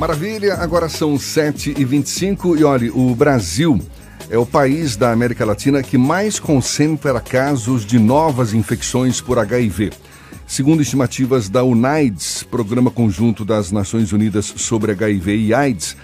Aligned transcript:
Maravilha, 0.00 0.54
agora 0.54 0.88
são 0.88 1.16
7h25 1.16 2.58
e 2.58 2.64
olha, 2.64 2.90
o 2.90 3.14
Brasil 3.14 3.78
é 4.30 4.38
o 4.38 4.46
país 4.46 4.96
da 4.96 5.12
América 5.12 5.44
Latina 5.44 5.82
que 5.82 5.98
mais 5.98 6.40
concentra 6.40 7.20
casos 7.20 7.84
de 7.84 7.98
novas 7.98 8.54
infecções 8.54 9.20
por 9.20 9.38
HIV. 9.38 9.90
Segundo 10.46 10.80
estimativas 10.80 11.50
da 11.50 11.62
UNAIDS, 11.62 12.42
Programa 12.44 12.90
Conjunto 12.90 13.44
das 13.44 13.70
Nações 13.70 14.10
Unidas 14.10 14.46
sobre 14.46 14.92
HIV 14.92 15.36
e 15.36 15.52
AIDS, 15.52 15.94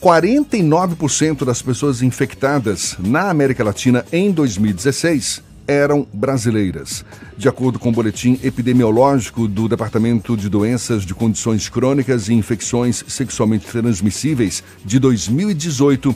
49% 0.00 1.44
das 1.44 1.60
pessoas 1.60 2.02
infectadas 2.02 2.96
na 3.00 3.30
América 3.30 3.64
Latina 3.64 4.06
em 4.12 4.30
2016 4.30 5.42
eram 5.66 6.06
brasileiras. 6.12 7.04
De 7.36 7.48
acordo 7.48 7.78
com 7.78 7.88
o 7.88 7.92
boletim 7.92 8.38
epidemiológico 8.42 9.48
do 9.48 9.68
Departamento 9.68 10.36
de 10.36 10.48
Doenças 10.48 11.04
de 11.04 11.14
Condições 11.14 11.68
Crônicas 11.68 12.28
e 12.28 12.34
Infecções 12.34 13.04
Sexualmente 13.08 13.66
Transmissíveis 13.66 14.62
de 14.84 14.98
2018, 14.98 16.14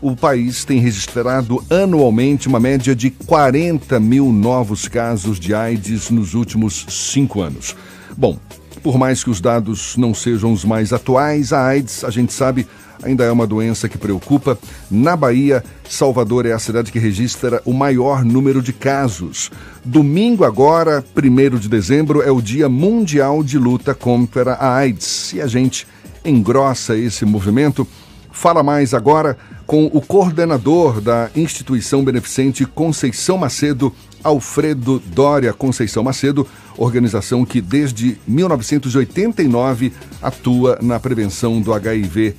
o 0.00 0.16
país 0.16 0.64
tem 0.64 0.80
registrado 0.80 1.62
anualmente 1.68 2.48
uma 2.48 2.58
média 2.58 2.94
de 2.94 3.10
40 3.10 4.00
mil 4.00 4.32
novos 4.32 4.88
casos 4.88 5.38
de 5.38 5.54
AIDS 5.54 6.10
nos 6.10 6.34
últimos 6.34 6.86
cinco 6.88 7.42
anos. 7.42 7.76
Bom, 8.16 8.38
por 8.82 8.96
mais 8.96 9.22
que 9.22 9.30
os 9.30 9.40
dados 9.40 9.96
não 9.96 10.14
sejam 10.14 10.52
os 10.52 10.64
mais 10.64 10.92
atuais, 10.92 11.52
a 11.52 11.66
AIDS, 11.66 12.02
a 12.02 12.10
gente 12.10 12.32
sabe, 12.32 12.66
ainda 13.02 13.24
é 13.24 13.30
uma 13.30 13.46
doença 13.46 13.88
que 13.88 13.98
preocupa. 13.98 14.58
Na 14.90 15.16
Bahia, 15.16 15.64
Salvador 15.88 16.46
é 16.46 16.52
a 16.52 16.58
cidade 16.58 16.92
que 16.92 16.98
registra 16.98 17.62
o 17.64 17.72
maior 17.72 18.24
número 18.24 18.62
de 18.62 18.72
casos. 18.72 19.50
Domingo, 19.84 20.44
agora, 20.44 21.04
1 21.16 21.58
de 21.58 21.68
dezembro, 21.68 22.22
é 22.22 22.30
o 22.30 22.40
Dia 22.40 22.68
Mundial 22.68 23.42
de 23.42 23.58
Luta 23.58 23.94
contra 23.94 24.54
a 24.54 24.74
AIDS. 24.76 25.32
E 25.32 25.40
a 25.40 25.46
gente 25.46 25.86
engrossa 26.24 26.96
esse 26.96 27.24
movimento. 27.24 27.86
Fala 28.30 28.62
mais 28.62 28.94
agora 28.94 29.36
com 29.66 29.86
o 29.86 30.00
coordenador 30.00 31.00
da 31.00 31.30
instituição 31.34 32.04
beneficente 32.04 32.64
Conceição 32.64 33.38
Macedo, 33.38 33.94
Alfredo 34.22 34.98
Dória 34.98 35.52
Conceição 35.52 36.02
Macedo, 36.02 36.46
organização 36.76 37.44
que 37.44 37.60
desde 37.60 38.18
1989 38.26 39.92
atua 40.20 40.78
na 40.82 40.98
prevenção 40.98 41.60
do 41.60 41.72
HIV 41.72 42.34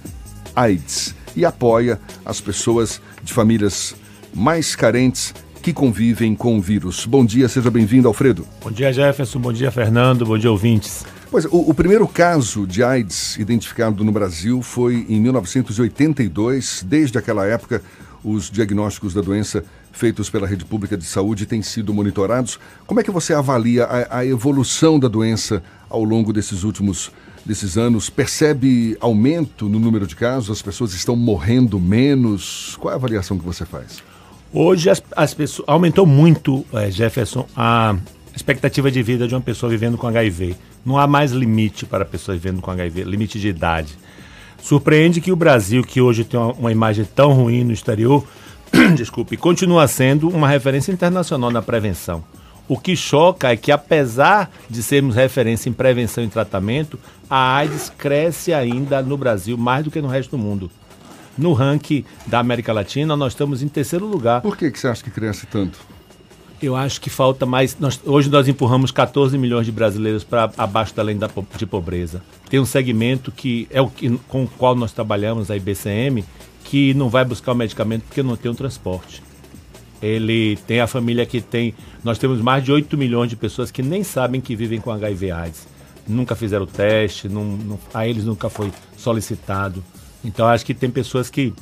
AIDS 0.55 1.15
e 1.35 1.45
apoia 1.45 1.99
as 2.25 2.41
pessoas 2.41 3.01
de 3.23 3.33
famílias 3.33 3.95
mais 4.33 4.75
carentes 4.75 5.33
que 5.61 5.71
convivem 5.71 6.35
com 6.35 6.57
o 6.57 6.61
vírus. 6.61 7.05
Bom 7.05 7.25
dia, 7.25 7.47
seja 7.47 7.69
bem-vindo, 7.69 8.07
Alfredo. 8.07 8.47
Bom 8.63 8.71
dia, 8.71 8.91
Jefferson. 8.91 9.39
Bom 9.39 9.53
dia, 9.53 9.71
Fernando. 9.71 10.25
Bom 10.25 10.37
dia, 10.37 10.51
ouvintes. 10.51 11.05
Pois, 11.29 11.45
o, 11.45 11.69
o 11.69 11.73
primeiro 11.73 12.07
caso 12.07 12.65
de 12.65 12.83
AIDS 12.83 13.37
identificado 13.37 14.03
no 14.03 14.11
Brasil 14.11 14.61
foi 14.61 15.05
em 15.07 15.21
1982. 15.21 16.83
Desde 16.87 17.17
aquela 17.17 17.45
época, 17.45 17.81
os 18.23 18.49
diagnósticos 18.49 19.13
da 19.13 19.21
doença 19.21 19.63
feitos 19.91 20.29
pela 20.29 20.47
Rede 20.47 20.65
Pública 20.65 20.97
de 20.97 21.05
Saúde 21.05 21.45
têm 21.45 21.61
sido 21.61 21.93
monitorados. 21.93 22.59
Como 22.87 22.99
é 22.99 23.03
que 23.03 23.11
você 23.11 23.33
avalia 23.33 23.85
a, 23.85 24.19
a 24.19 24.25
evolução 24.25 24.99
da 24.99 25.07
doença 25.07 25.61
ao 25.89 26.03
longo 26.03 26.33
desses 26.33 26.63
últimos 26.63 27.07
anos? 27.07 27.30
Desses 27.45 27.77
anos, 27.77 28.09
percebe 28.09 28.97
aumento 28.99 29.67
no 29.67 29.79
número 29.79 30.05
de 30.05 30.15
casos? 30.15 30.49
As 30.49 30.61
pessoas 30.61 30.93
estão 30.93 31.15
morrendo 31.15 31.79
menos? 31.79 32.77
Qual 32.79 32.91
é 32.91 32.93
a 32.93 32.97
avaliação 32.97 33.37
que 33.37 33.45
você 33.45 33.65
faz? 33.65 34.03
Hoje 34.53 34.89
as, 34.89 35.01
as 35.15 35.33
pessoas 35.33 35.67
aumentou 35.67 36.05
muito, 36.05 36.65
é, 36.73 36.91
Jefferson, 36.91 37.47
a 37.55 37.95
expectativa 38.35 38.91
de 38.91 39.01
vida 39.01 39.27
de 39.27 39.33
uma 39.33 39.41
pessoa 39.41 39.69
vivendo 39.69 39.97
com 39.97 40.07
HIV. 40.07 40.55
Não 40.85 40.97
há 40.97 41.07
mais 41.07 41.31
limite 41.31 41.85
para 41.85 42.03
a 42.03 42.05
pessoa 42.05 42.35
vivendo 42.35 42.61
com 42.61 42.71
HIV, 42.71 43.03
limite 43.03 43.39
de 43.39 43.47
idade. 43.47 43.97
Surpreende 44.61 45.21
que 45.21 45.31
o 45.31 45.35
Brasil, 45.35 45.83
que 45.83 46.01
hoje 46.01 46.23
tem 46.23 46.39
uma, 46.39 46.53
uma 46.53 46.71
imagem 46.71 47.05
tão 47.15 47.33
ruim 47.33 47.63
no 47.63 47.71
exterior, 47.71 48.25
desculpe, 48.95 49.37
continua 49.37 49.87
sendo 49.87 50.29
uma 50.29 50.47
referência 50.47 50.91
internacional 50.91 51.49
na 51.49 51.61
prevenção. 51.61 52.23
O 52.67 52.77
que 52.77 52.95
choca 52.95 53.51
é 53.51 53.57
que, 53.57 53.71
apesar 53.71 54.49
de 54.69 54.81
sermos 54.81 55.15
referência 55.15 55.69
em 55.69 55.73
prevenção 55.73 56.23
e 56.23 56.27
tratamento, 56.27 56.97
a 57.29 57.55
AIDS 57.55 57.91
cresce 57.97 58.53
ainda 58.53 59.01
no 59.01 59.17
Brasil 59.17 59.57
mais 59.57 59.83
do 59.83 59.91
que 59.91 60.01
no 60.01 60.07
resto 60.07 60.31
do 60.31 60.37
mundo. 60.37 60.71
No 61.37 61.53
ranking 61.53 62.05
da 62.27 62.39
América 62.39 62.73
Latina, 62.73 63.15
nós 63.15 63.33
estamos 63.33 63.63
em 63.63 63.67
terceiro 63.67 64.05
lugar. 64.05 64.41
Por 64.41 64.57
que, 64.57 64.69
que 64.69 64.79
você 64.79 64.87
acha 64.87 65.03
que 65.03 65.11
cresce 65.11 65.45
tanto? 65.47 65.79
Eu 66.61 66.75
acho 66.75 67.01
que 67.01 67.09
falta 67.09 67.45
mais. 67.45 67.75
Nós, 67.79 67.99
hoje 68.05 68.29
nós 68.29 68.47
empurramos 68.47 68.91
14 68.91 69.35
milhões 69.37 69.65
de 69.65 69.71
brasileiros 69.71 70.23
para 70.23 70.51
abaixo 70.57 70.93
da 70.93 71.01
linha 71.01 71.19
da, 71.19 71.29
de 71.57 71.65
pobreza. 71.65 72.21
Tem 72.49 72.59
um 72.59 72.65
segmento 72.65 73.31
que 73.31 73.67
é 73.71 73.81
o 73.81 73.89
que, 73.89 74.15
com 74.27 74.43
o 74.43 74.47
qual 74.47 74.75
nós 74.75 74.91
trabalhamos, 74.91 75.49
a 75.49 75.57
IBCM, 75.57 76.23
que 76.63 76.93
não 76.93 77.09
vai 77.09 77.25
buscar 77.25 77.53
o 77.53 77.55
medicamento 77.55 78.03
porque 78.03 78.21
não 78.21 78.35
tem 78.35 78.51
um 78.51 78.55
transporte. 78.55 79.23
Ele 80.01 80.57
tem 80.67 80.79
a 80.79 80.87
família 80.87 81.25
que 81.25 81.41
tem. 81.41 81.73
Nós 82.03 82.17
temos 82.17 82.41
mais 82.41 82.63
de 82.63 82.71
8 82.71 82.97
milhões 82.97 83.29
de 83.29 83.35
pessoas 83.35 83.69
que 83.69 83.83
nem 83.83 84.03
sabem 84.03 84.41
que 84.41 84.55
vivem 84.55 84.79
com 84.79 84.91
HIV/AIDS. 84.91 85.67
Nunca 86.07 86.35
fizeram 86.35 86.63
o 86.63 86.67
teste, 86.67 87.29
não, 87.29 87.43
não, 87.43 87.79
a 87.93 88.07
eles 88.07 88.25
nunca 88.25 88.49
foi 88.49 88.71
solicitado. 88.97 89.83
Então 90.25 90.47
acho 90.47 90.65
que 90.65 90.73
tem 90.73 90.89
pessoas 90.89 91.29
que 91.29 91.53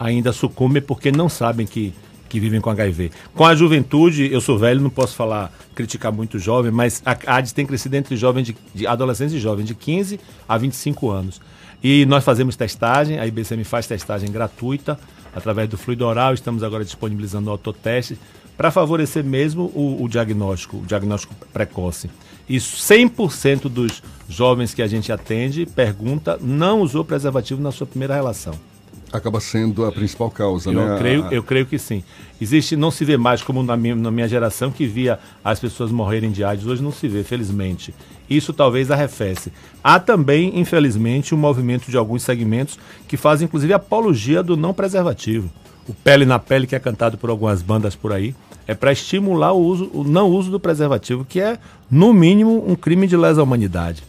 ainda 0.00 0.32
sucumbem 0.32 0.82
porque 0.82 1.12
não 1.12 1.28
sabem 1.28 1.66
que, 1.66 1.92
que 2.28 2.40
vivem 2.40 2.60
com 2.60 2.70
HIV. 2.70 3.10
Com 3.34 3.44
a 3.44 3.54
juventude, 3.54 4.32
eu 4.32 4.40
sou 4.40 4.58
velho, 4.58 4.80
não 4.80 4.90
posso 4.90 5.14
falar, 5.14 5.52
criticar 5.74 6.10
muito 6.10 6.38
jovem, 6.38 6.72
mas 6.72 7.02
a 7.04 7.16
AIDS 7.36 7.52
tem 7.52 7.66
crescido 7.66 7.96
entre 7.96 8.16
jovens 8.16 8.46
de, 8.46 8.56
de 8.74 8.86
adolescentes 8.86 9.34
e 9.34 9.38
jovens 9.38 9.66
de 9.66 9.74
15 9.74 10.18
a 10.48 10.56
25 10.56 11.10
anos. 11.10 11.40
E 11.82 12.06
nós 12.06 12.24
fazemos 12.24 12.54
testagem, 12.54 13.18
a 13.18 13.26
IBCM 13.26 13.64
faz 13.64 13.86
testagem 13.86 14.30
gratuita 14.30 14.98
através 15.34 15.68
do 15.68 15.78
fluido 15.78 16.06
oral, 16.06 16.34
estamos 16.34 16.62
agora 16.62 16.84
disponibilizando 16.84 17.48
o 17.48 17.52
autoteste 17.52 18.18
para 18.56 18.70
favorecer 18.70 19.24
mesmo 19.24 19.64
o, 19.74 20.02
o, 20.02 20.08
diagnóstico, 20.08 20.78
o 20.78 20.86
diagnóstico 20.86 21.34
precoce. 21.52 22.10
E 22.48 22.56
100% 22.56 23.68
dos 23.68 24.02
jovens 24.28 24.74
que 24.74 24.82
a 24.82 24.86
gente 24.86 25.10
atende 25.10 25.64
pergunta 25.66 26.38
não 26.40 26.80
usou 26.80 27.04
preservativo 27.04 27.62
na 27.62 27.72
sua 27.72 27.86
primeira 27.86 28.14
relação 28.14 28.71
acaba 29.12 29.40
sendo 29.40 29.84
a 29.84 29.92
principal 29.92 30.30
causa, 30.30 30.70
eu 30.70 30.88
né? 30.88 30.98
Creio, 30.98 31.26
eu 31.30 31.42
creio 31.42 31.66
que 31.66 31.78
sim. 31.78 32.02
Existe, 32.40 32.74
não 32.74 32.90
se 32.90 33.04
vê 33.04 33.16
mais 33.16 33.42
como 33.42 33.62
na 33.62 33.76
minha, 33.76 33.94
na 33.94 34.10
minha 34.10 34.26
geração 34.26 34.70
que 34.70 34.86
via 34.86 35.18
as 35.44 35.60
pessoas 35.60 35.92
morrerem 35.92 36.30
de 36.30 36.42
AIDS, 36.42 36.66
hoje 36.66 36.82
não 36.82 36.90
se 36.90 37.06
vê, 37.06 37.22
felizmente. 37.22 37.94
Isso 38.28 38.52
talvez 38.52 38.90
arrefece. 38.90 39.52
Há 39.84 40.00
também, 40.00 40.58
infelizmente, 40.58 41.34
um 41.34 41.38
movimento 41.38 41.90
de 41.90 41.96
alguns 41.96 42.22
segmentos 42.22 42.78
que 43.06 43.16
fazem, 43.16 43.44
inclusive, 43.44 43.72
apologia 43.72 44.42
do 44.42 44.56
não 44.56 44.72
preservativo. 44.72 45.50
O 45.86 45.92
Pele 45.92 46.24
na 46.24 46.38
Pele, 46.38 46.66
que 46.66 46.74
é 46.74 46.78
cantado 46.78 47.18
por 47.18 47.28
algumas 47.28 47.60
bandas 47.60 47.94
por 47.94 48.12
aí, 48.12 48.34
é 48.66 48.74
para 48.74 48.92
estimular 48.92 49.52
o, 49.52 49.60
uso, 49.60 49.90
o 49.92 50.04
não 50.04 50.30
uso 50.30 50.50
do 50.50 50.60
preservativo, 50.60 51.24
que 51.24 51.40
é, 51.40 51.58
no 51.90 52.12
mínimo, 52.12 52.64
um 52.66 52.74
crime 52.74 53.06
de 53.06 53.16
lesa 53.16 53.42
humanidade. 53.42 54.04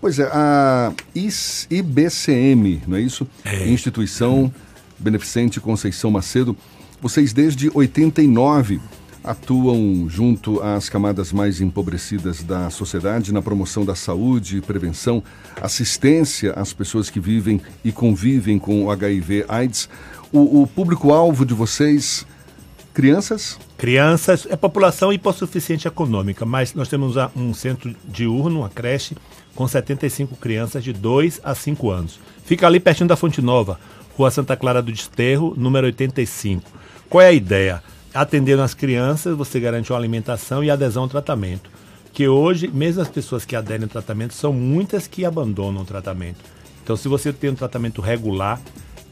Pois 0.00 0.18
é, 0.18 0.24
a 0.32 0.92
IBCM, 1.14 2.82
não 2.86 2.96
é 2.96 3.00
isso? 3.00 3.26
É. 3.44 3.68
Instituição 3.68 4.52
Beneficente 4.98 5.60
Conceição 5.60 6.10
Macedo. 6.10 6.56
Vocês 7.00 7.32
desde 7.32 7.70
89 7.72 8.80
atuam 9.26 10.08
junto 10.08 10.62
às 10.62 10.88
camadas 10.88 11.32
mais 11.32 11.60
empobrecidas 11.60 12.44
da 12.44 12.70
sociedade 12.70 13.32
na 13.32 13.42
promoção 13.42 13.84
da 13.84 13.94
saúde, 13.94 14.62
prevenção, 14.62 15.22
assistência 15.60 16.52
às 16.52 16.72
pessoas 16.72 17.10
que 17.10 17.18
vivem 17.18 17.60
e 17.84 17.90
convivem 17.90 18.58
com 18.58 18.84
o 18.84 18.90
HIV/AIDS. 18.90 19.88
O, 20.32 20.62
o 20.62 20.66
público-alvo 20.66 21.44
de 21.44 21.54
vocês, 21.54 22.24
crianças? 22.96 23.58
Crianças, 23.76 24.46
é 24.48 24.56
população 24.56 25.12
hipossuficiente 25.12 25.86
econômica, 25.86 26.46
mas 26.46 26.72
nós 26.72 26.88
temos 26.88 27.14
um 27.36 27.52
centro 27.52 27.94
diurno, 28.08 28.60
uma 28.60 28.70
creche, 28.70 29.14
com 29.54 29.68
75 29.68 30.34
crianças 30.36 30.82
de 30.82 30.94
2 30.94 31.42
a 31.44 31.54
5 31.54 31.90
anos. 31.90 32.18
Fica 32.46 32.66
ali 32.66 32.80
pertinho 32.80 33.06
da 33.06 33.14
Fonte 33.14 33.42
Nova, 33.42 33.78
Rua 34.16 34.30
Santa 34.30 34.56
Clara 34.56 34.80
do 34.80 34.90
Desterro, 34.90 35.52
número 35.58 35.86
85. 35.88 36.62
Qual 37.10 37.20
é 37.20 37.26
a 37.26 37.32
ideia? 37.32 37.82
Atendendo 38.14 38.62
as 38.62 38.72
crianças, 38.72 39.36
você 39.36 39.60
garante 39.60 39.92
uma 39.92 39.98
alimentação 39.98 40.64
e 40.64 40.70
adesão 40.70 41.02
ao 41.02 41.08
tratamento. 41.10 41.68
Que 42.14 42.26
hoje, 42.26 42.66
mesmo 42.66 43.02
as 43.02 43.08
pessoas 43.08 43.44
que 43.44 43.54
aderem 43.54 43.84
ao 43.84 43.90
tratamento, 43.90 44.32
são 44.32 44.54
muitas 44.54 45.06
que 45.06 45.26
abandonam 45.26 45.82
o 45.82 45.86
tratamento. 45.86 46.40
Então, 46.82 46.96
se 46.96 47.08
você 47.08 47.30
tem 47.30 47.50
um 47.50 47.54
tratamento 47.54 48.00
regular, 48.00 48.58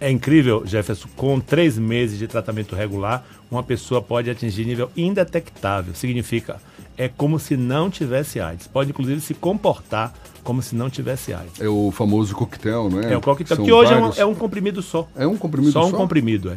é 0.01 0.11
incrível, 0.11 0.63
Jefferson, 0.67 1.09
com 1.17 1.41
três 1.41 1.79
meses 1.79 2.19
de 2.19 2.27
tratamento 2.27 2.75
regular, 2.75 3.25
uma 3.51 3.63
pessoa 3.63 4.03
pode 4.03 4.29
atingir 4.29 4.65
nível 4.65 4.91
indetectável. 4.97 5.95
Significa, 5.95 6.61
é 6.97 7.09
como 7.09 7.39
se 7.39 7.57
não 7.57 7.91
tivesse 7.91 8.41
AIDS. 8.41 8.67
Pode, 8.67 8.91
inclusive, 8.91 9.21
se 9.21 9.35
comportar 9.35 10.13
como 10.43 10.61
se 10.61 10.75
não 10.75 10.91
tivesse 10.91 11.33
AIDS. 11.33 11.61
É 11.61 11.69
o 11.69 11.91
famoso 11.91 12.35
coquetel, 12.35 12.91
não 12.91 13.01
é? 13.01 13.13
É 13.13 13.17
o 13.17 13.21
coquetel, 13.21 13.57
São 13.57 13.65
que 13.65 13.73
hoje 13.73 13.95
vários... 13.95 14.19
é, 14.19 14.25
um, 14.25 14.29
é, 14.29 14.31
um, 14.31 14.35
comprimido 14.35 14.83
só. 14.83 15.09
É 15.17 15.27
um 15.27 15.37
comprimido 15.37 15.73
só? 15.73 15.83
Só 15.83 15.89
um 15.89 15.93
comprimido, 15.93 16.51
é. 16.51 16.57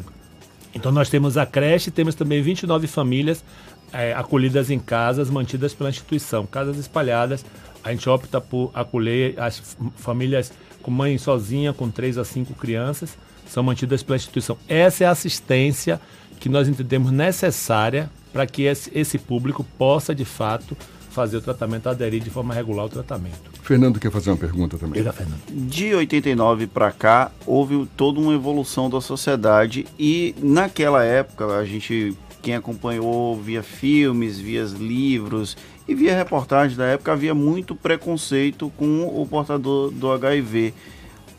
Então 0.76 0.92
nós 0.92 1.10
temos 1.10 1.38
a 1.38 1.46
creche, 1.46 1.90
temos 1.90 2.14
também 2.14 2.42
29 2.42 2.86
famílias 2.88 3.44
é, 3.92 4.14
acolhidas 4.14 4.70
em 4.70 4.78
casas 4.78 5.30
mantidas 5.30 5.74
pela 5.74 5.90
instituição, 5.90 6.46
casas 6.46 6.78
espalhadas. 6.78 7.46
A 7.84 7.92
gente 7.92 8.08
opta 8.10 8.42
por 8.42 8.70
acolher 8.74 9.40
as 9.40 9.78
famílias 9.96 10.52
com 10.82 10.92
mãe 10.92 11.18
sozinha, 11.18 11.74
com 11.74 11.90
três 11.90 12.18
a 12.18 12.26
cinco 12.26 12.54
crianças, 12.54 13.18
são 13.50 13.64
mantidas 13.64 14.04
pela 14.04 14.16
instituição. 14.16 14.58
Essa 14.68 15.04
é 15.04 15.08
a 15.08 15.12
assistência 15.12 16.00
que 16.40 16.50
nós 16.50 16.68
entendemos 16.68 17.12
necessária 17.12 18.10
para 18.32 18.46
que 18.46 18.64
esse, 18.64 18.92
esse 18.94 19.18
público 19.18 19.66
possa, 19.78 20.14
de 20.14 20.26
fato, 20.26 20.78
fazer 21.10 21.38
o 21.38 21.42
tratamento, 21.42 21.90
aderir 21.90 22.22
de 22.22 22.30
forma 22.30 22.54
regular 22.54 22.84
ao 22.84 22.90
tratamento. 22.90 23.50
Fernando 23.64 24.00
quer 24.00 24.12
fazer 24.12 24.30
uma 24.30 24.38
pergunta 24.38 24.78
também. 24.78 25.02
Diga, 25.02 25.12
Fernando. 25.12 25.42
De 25.50 25.96
89 25.96 26.68
para 26.68 26.92
cá, 26.92 27.32
houve 27.46 27.88
toda 27.98 28.20
uma 28.20 28.34
evolução 28.34 28.90
da 28.90 29.02
sociedade 29.02 29.88
e 29.98 30.36
naquela 30.42 31.04
época 31.04 31.58
a 31.58 31.66
gente 31.66 32.16
quem 32.42 32.56
acompanhou 32.56 33.36
via 33.36 33.64
filmes, 33.64 34.40
via 34.40 34.64
livros 34.64 35.58
e 35.88 35.96
via 35.96 36.16
reportagens 36.16 36.78
da 36.78 36.86
época 36.86 37.12
havia 37.12 37.34
muito 37.34 37.76
preconceito 37.76 38.72
com 38.78 39.08
o 39.08 39.26
portador 39.26 39.92
do 39.92 40.12
HIV. 40.12 40.74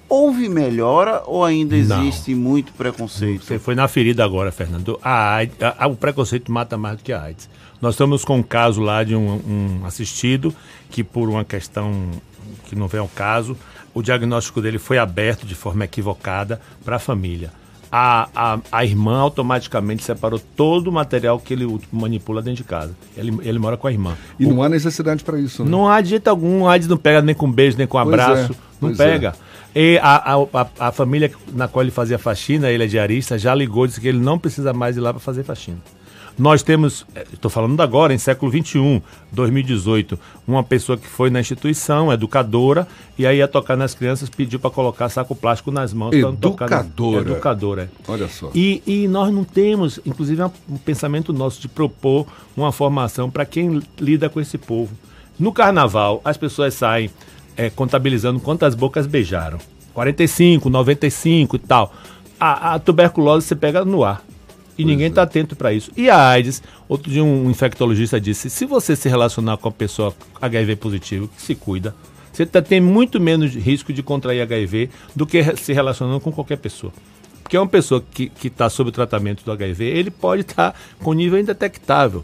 Houve 0.09 0.49
melhora 0.49 1.23
ou 1.27 1.45
ainda 1.45 1.77
existe 1.77 2.35
Não. 2.35 2.41
muito 2.41 2.73
preconceito? 2.73 3.45
Você 3.45 3.59
foi 3.59 3.75
na 3.75 3.87
ferida 3.87 4.25
agora, 4.25 4.51
Fernando. 4.51 4.99
A 5.03 5.35
AIDS, 5.35 5.63
a, 5.63 5.85
a, 5.85 5.87
o 5.87 5.95
preconceito 5.95 6.51
mata 6.51 6.79
mais 6.79 6.97
do 6.97 7.03
que 7.03 7.13
a 7.13 7.23
AIDS. 7.23 7.49
Nós 7.81 7.95
estamos 7.95 8.25
com 8.25 8.39
um 8.39 8.43
caso 8.43 8.81
lá 8.81 9.05
de 9.05 9.15
um, 9.15 9.41
um 9.47 9.85
assistido 9.85 10.55
que, 10.91 11.05
por 11.05 11.29
uma 11.29 11.45
questão 11.45 12.11
que 12.67 12.75
não 12.75 12.89
vem 12.89 13.01
ao 13.01 13.09
caso, 13.09 13.57
o 13.95 14.03
diagnóstico 14.03 14.61
dele 14.63 14.79
foi 14.79 14.99
aberto 14.99 15.47
de 15.47 15.55
forma 15.55 15.85
equivocada 15.85 16.61
para 16.85 16.97
a 16.97 16.99
família. 16.99 17.53
A, 17.91 18.29
a, 18.35 18.59
a, 18.71 18.85
irmã 18.85 19.19
automaticamente 19.19 20.05
separou 20.05 20.39
todo 20.39 20.89
o 20.89 20.93
material 20.93 21.41
que 21.41 21.55
ele 21.55 21.81
manipula 21.91 22.43
dentro 22.43 22.59
de 22.59 22.65
casa. 22.65 22.95
Ele, 23.17 23.39
ele 23.43 23.59
mora 23.59 23.79
com 23.79 23.87
a 23.87 23.93
irmã. 23.93 24.15
E 24.39 24.45
o, 24.45 24.51
não 24.51 24.63
há 24.63 24.69
necessidade 24.69 25.25
para 25.25 25.39
isso, 25.41 25.65
né? 25.65 25.71
Não 25.71 25.89
há 25.89 26.01
de 26.03 26.11
jeito 26.11 26.29
algum. 26.29 26.67
A 26.67 26.73
AIDS 26.73 26.87
não 26.87 26.99
pega 26.99 27.23
nem 27.23 27.35
com 27.35 27.51
beijo, 27.51 27.79
nem 27.79 27.87
com 27.87 27.99
pois 28.03 28.13
abraço. 28.13 28.53
É, 28.53 28.57
não 28.81 28.95
pega. 28.95 29.35
É. 29.45 29.48
E 29.75 29.99
a, 30.03 30.35
a, 30.35 30.89
a, 30.89 30.93
família 30.93 31.31
na 31.53 31.69
qual 31.69 31.83
ele 31.83 31.91
fazia 31.91 32.19
faxina, 32.19 32.71
ele 32.71 32.85
é 32.85 32.87
diarista, 32.87 33.39
já 33.39 33.55
ligou 33.55 33.85
e 33.85 33.89
disse 33.89 34.01
que 34.01 34.09
ele 34.09 34.19
não 34.19 34.39
precisa 34.39 34.73
mais 34.73 34.97
ir 34.97 35.01
lá 35.01 35.13
para 35.13 35.21
fazer 35.21 35.45
faxina. 35.45 35.79
Nós 36.39 36.63
temos, 36.63 37.05
eh, 37.17 37.27
estou 37.33 37.51
falando 37.51 37.81
agora, 37.81 38.15
em 38.15 38.19
século 38.19 38.51
XXI, 38.53 39.03
2018, 39.33 40.17
uma 40.47 40.63
pessoa 40.63 40.97
que 40.97 41.07
foi 41.07 41.31
na 41.31 41.41
instituição, 41.41 42.13
educadora, 42.13 42.87
e 43.19 43.27
aí 43.27 43.39
ia 43.39 43.49
tocar 43.49 43.77
nas 43.77 43.93
crianças, 43.93 44.31
pediu 44.31 44.61
para 44.61 44.71
colocar 44.71 45.09
saco 45.09 45.35
plástico 45.35 45.73
nas 45.73 45.93
mãos. 45.93 46.13
Educadora. 46.13 47.23
educadora. 47.23 47.83
É. 47.83 48.11
Olha 48.13 48.29
só. 48.29 48.53
E, 48.55 48.81
e 48.87 49.09
nós 49.09 49.35
não 49.35 49.43
temos, 49.43 49.99
inclusive, 50.07 50.41
um 50.45 50.79
pensamento 50.79 51.33
nosso 51.33 51.61
de 51.61 51.67
propor 51.67 52.25
uma 52.57 52.71
formação 52.71 53.29
para 53.29 53.45
quem 53.45 53.83
lida 53.99 54.29
com 54.29 54.41
esse 54.41 54.57
povo. 54.57 54.97
No 55.41 55.53
carnaval, 55.53 56.21
as 56.25 56.37
pessoas 56.37 56.75
saem 56.75 57.11
é, 57.59 57.69
contabilizando 57.69 58.39
quantas 58.39 58.77
bocas 58.77 59.07
beijaram. 59.07 59.59
45, 59.93 60.71
95 60.71 61.57
e 61.57 61.59
tal. 61.59 61.93
A, 62.39 62.75
a 62.75 62.79
tuberculose 62.79 63.47
você 63.47 63.57
pega 63.57 63.85
no 63.85 64.05
ar. 64.05 64.23
E 64.79 64.85
pois 64.85 64.87
ninguém 64.87 65.09
está 65.09 65.23
é. 65.23 65.25
atento 65.25 65.57
para 65.57 65.73
isso. 65.73 65.91
E 65.97 66.09
a 66.09 66.29
AIDS, 66.29 66.63
outro 66.89 67.11
dia 67.11 67.25
um 67.25 67.51
infectologista 67.51 68.21
disse: 68.21 68.49
se 68.49 68.65
você 68.65 68.95
se 68.95 69.09
relacionar 69.09 69.57
com 69.57 69.69
a 69.69 69.73
pessoa 69.73 70.15
HIV 70.41 70.77
positivo, 70.77 71.27
que 71.27 71.43
se 71.43 71.57
cuida, 71.57 71.93
você 72.33 72.47
tá, 72.47 72.63
tem 72.63 72.81
muito 72.81 73.19
menos 73.19 73.53
risco 73.57 73.93
de 73.93 74.05
contrair 74.05 74.41
HIV 74.41 74.89
do 75.17 75.27
que 75.27 75.43
se 75.57 75.73
relacionando 75.73 76.21
com 76.21 76.31
qualquer 76.31 76.59
pessoa. 76.59 76.93
Porque 77.43 77.57
é 77.57 77.61
uma 77.61 77.67
pessoa 77.67 78.05
que 78.15 78.31
está 78.45 78.71
sob 78.71 78.91
o 78.91 78.93
tratamento 78.93 79.43
do 79.43 79.51
HIV, 79.51 79.85
ele 79.85 80.11
pode 80.11 80.43
estar 80.43 80.73
tá 80.73 80.79
com 81.03 81.13
nível 81.13 81.41
indetectável. 81.41 82.23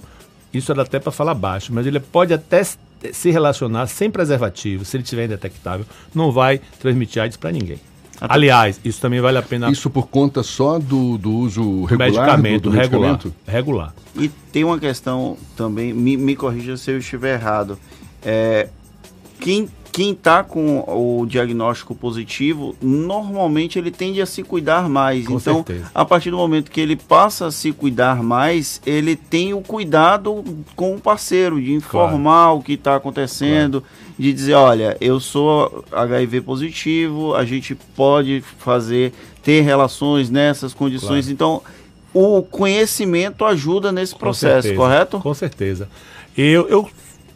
Isso 0.54 0.72
era 0.72 0.82
até 0.82 0.98
para 0.98 1.12
falar 1.12 1.34
baixo, 1.34 1.72
mas 1.72 1.86
ele 1.86 2.00
pode 2.00 2.32
até 2.32 2.62
se 2.64 3.30
relacionar 3.30 3.86
sem 3.86 4.10
preservativo, 4.10 4.84
se 4.84 4.96
ele 4.96 5.04
tiver 5.04 5.26
indetectável, 5.26 5.84
não 6.14 6.32
vai 6.32 6.60
transmitir 6.78 7.22
AIDS 7.22 7.36
para 7.36 7.52
ninguém. 7.52 7.78
Aliás, 8.20 8.80
isso 8.84 9.00
também 9.00 9.20
vale 9.20 9.38
a 9.38 9.42
pena. 9.42 9.70
Isso 9.70 9.90
por 9.90 10.06
conta 10.06 10.42
só 10.42 10.78
do, 10.78 11.18
do 11.18 11.32
uso 11.32 11.84
regular 11.84 12.10
medicamento, 12.10 12.62
do, 12.62 12.70
do 12.70 12.76
regular, 12.76 13.10
medicamento? 13.12 13.34
regular. 13.46 13.94
E 14.16 14.28
tem 14.52 14.64
uma 14.64 14.78
questão 14.78 15.36
também, 15.56 15.92
me, 15.92 16.16
me 16.16 16.36
corrija 16.36 16.76
se 16.76 16.90
eu 16.90 16.98
estiver 16.98 17.34
errado. 17.34 17.78
É, 18.22 18.68
quem 19.40 19.68
quem 19.94 20.10
está 20.10 20.42
com 20.42 20.80
o 20.88 21.24
diagnóstico 21.24 21.94
positivo, 21.94 22.74
normalmente 22.82 23.78
ele 23.78 23.92
tende 23.92 24.20
a 24.20 24.26
se 24.26 24.42
cuidar 24.42 24.88
mais. 24.88 25.24
Com 25.24 25.36
então, 25.36 25.64
certeza. 25.64 25.88
a 25.94 26.04
partir 26.04 26.32
do 26.32 26.36
momento 26.36 26.68
que 26.68 26.80
ele 26.80 26.96
passa 26.96 27.46
a 27.46 27.52
se 27.52 27.70
cuidar 27.70 28.20
mais, 28.20 28.82
ele 28.84 29.14
tem 29.14 29.54
o 29.54 29.60
cuidado 29.60 30.44
com 30.74 30.96
o 30.96 31.00
parceiro, 31.00 31.62
de 31.62 31.72
informar 31.72 32.46
claro. 32.46 32.58
o 32.58 32.62
que 32.64 32.72
está 32.72 32.96
acontecendo, 32.96 33.82
claro. 33.82 33.96
de 34.18 34.32
dizer, 34.32 34.54
olha, 34.54 34.96
eu 35.00 35.20
sou 35.20 35.84
HIV 35.92 36.40
positivo, 36.40 37.32
a 37.36 37.44
gente 37.44 37.76
pode 37.94 38.42
fazer, 38.58 39.12
ter 39.44 39.60
relações 39.60 40.28
nessas 40.28 40.74
condições. 40.74 41.26
Claro. 41.26 41.32
Então, 41.32 41.62
o 42.12 42.42
conhecimento 42.42 43.44
ajuda 43.44 43.92
nesse 43.92 44.16
processo, 44.16 44.74
correto? 44.74 45.20
Com 45.20 45.34
certeza. 45.34 45.88
Eu, 46.36 46.68
eu 46.68 46.90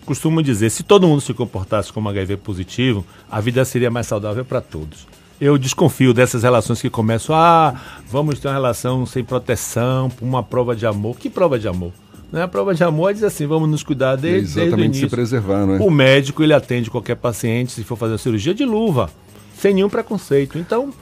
costumo 0.09 0.43
dizer, 0.43 0.71
se 0.71 0.83
todo 0.83 1.07
mundo 1.07 1.21
se 1.21 1.35
comportasse 1.35 1.93
como 1.93 2.09
HIV 2.09 2.39
positivo, 2.39 3.05
a 3.31 3.43
vida 3.43 3.63
seria 3.63 3.91
mais 3.91 4.07
saudável 4.07 4.43
para 4.43 4.63
todos. 4.63 5.07
Eu 5.39 5.59
desconfio 5.59 6.15
dessas 6.15 6.43
relações 6.43 6.81
que 6.81 6.89
começam, 6.89 7.37
ah, 7.37 7.75
vamos 8.11 8.41
ter 8.41 8.49
uma 8.49 8.55
relação 8.55 9.05
sem 9.05 9.23
proteção, 9.23 10.11
uma 10.23 10.43
prova 10.43 10.75
de 10.75 10.87
amor. 10.87 11.19
Que 11.19 11.29
prova 11.29 11.59
de 11.59 11.69
amor? 11.69 11.93
Né? 12.33 12.43
A 12.43 12.49
prova 12.49 12.75
de 12.75 12.83
amor 12.83 13.11
é 13.11 13.13
dizer 13.13 13.27
assim, 13.27 13.47
vamos 13.47 13.69
nos 13.69 13.83
cuidar 13.83 14.17
desde, 14.17 14.59
Exatamente 14.59 14.71
desde 14.71 14.83
o 14.83 14.85
início. 14.87 15.09
se 15.11 15.15
preservar, 15.15 15.67
não 15.67 15.75
é? 15.75 15.79
O 15.79 15.91
médico, 15.91 16.43
ele 16.43 16.55
atende 16.55 16.91
qualquer 16.91 17.17
paciente, 17.17 17.73
se 17.73 17.85
for 17.85 17.97
fazer 17.97 18.13
uma 18.13 18.19
cirurgia, 18.19 18.55
de 18.55 18.65
luva, 18.65 19.11
sem 19.59 19.75
nenhum 19.75 19.91
preconceito. 19.91 20.59
Então, 20.59 20.93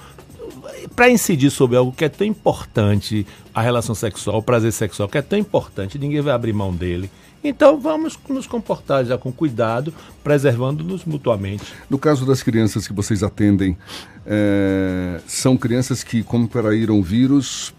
para 0.97 1.08
incidir 1.08 1.50
sobre 1.50 1.76
algo 1.76 1.93
que 1.93 2.05
é 2.05 2.08
tão 2.08 2.26
importante, 2.26 3.25
a 3.55 3.62
relação 3.62 3.94
sexual, 3.94 4.38
o 4.38 4.43
prazer 4.43 4.73
sexual, 4.73 5.08
que 5.08 5.17
é 5.17 5.23
tão 5.23 5.38
importante, 5.38 5.97
ninguém 5.97 6.20
vai 6.20 6.35
abrir 6.35 6.53
mão 6.53 6.75
dele. 6.75 7.08
Então 7.48 7.78
vamos 7.78 8.19
nos 8.28 8.46
comportar 8.46 9.04
já 9.04 9.16
com 9.16 9.31
cuidado, 9.31 9.94
preservando-nos 10.25 11.04
mutuamente. 11.04 11.64
No 11.88 11.98
caso 11.98 12.26
das 12.26 12.43
crianças 12.43 12.87
que 12.88 12.93
vocês 12.93 13.22
atendem, 13.22 13.76
é, 14.26 15.20
são 15.26 15.56
crianças 15.56 16.02
que 16.02 16.22
contraíram 16.22 17.02
vírus 17.02 17.75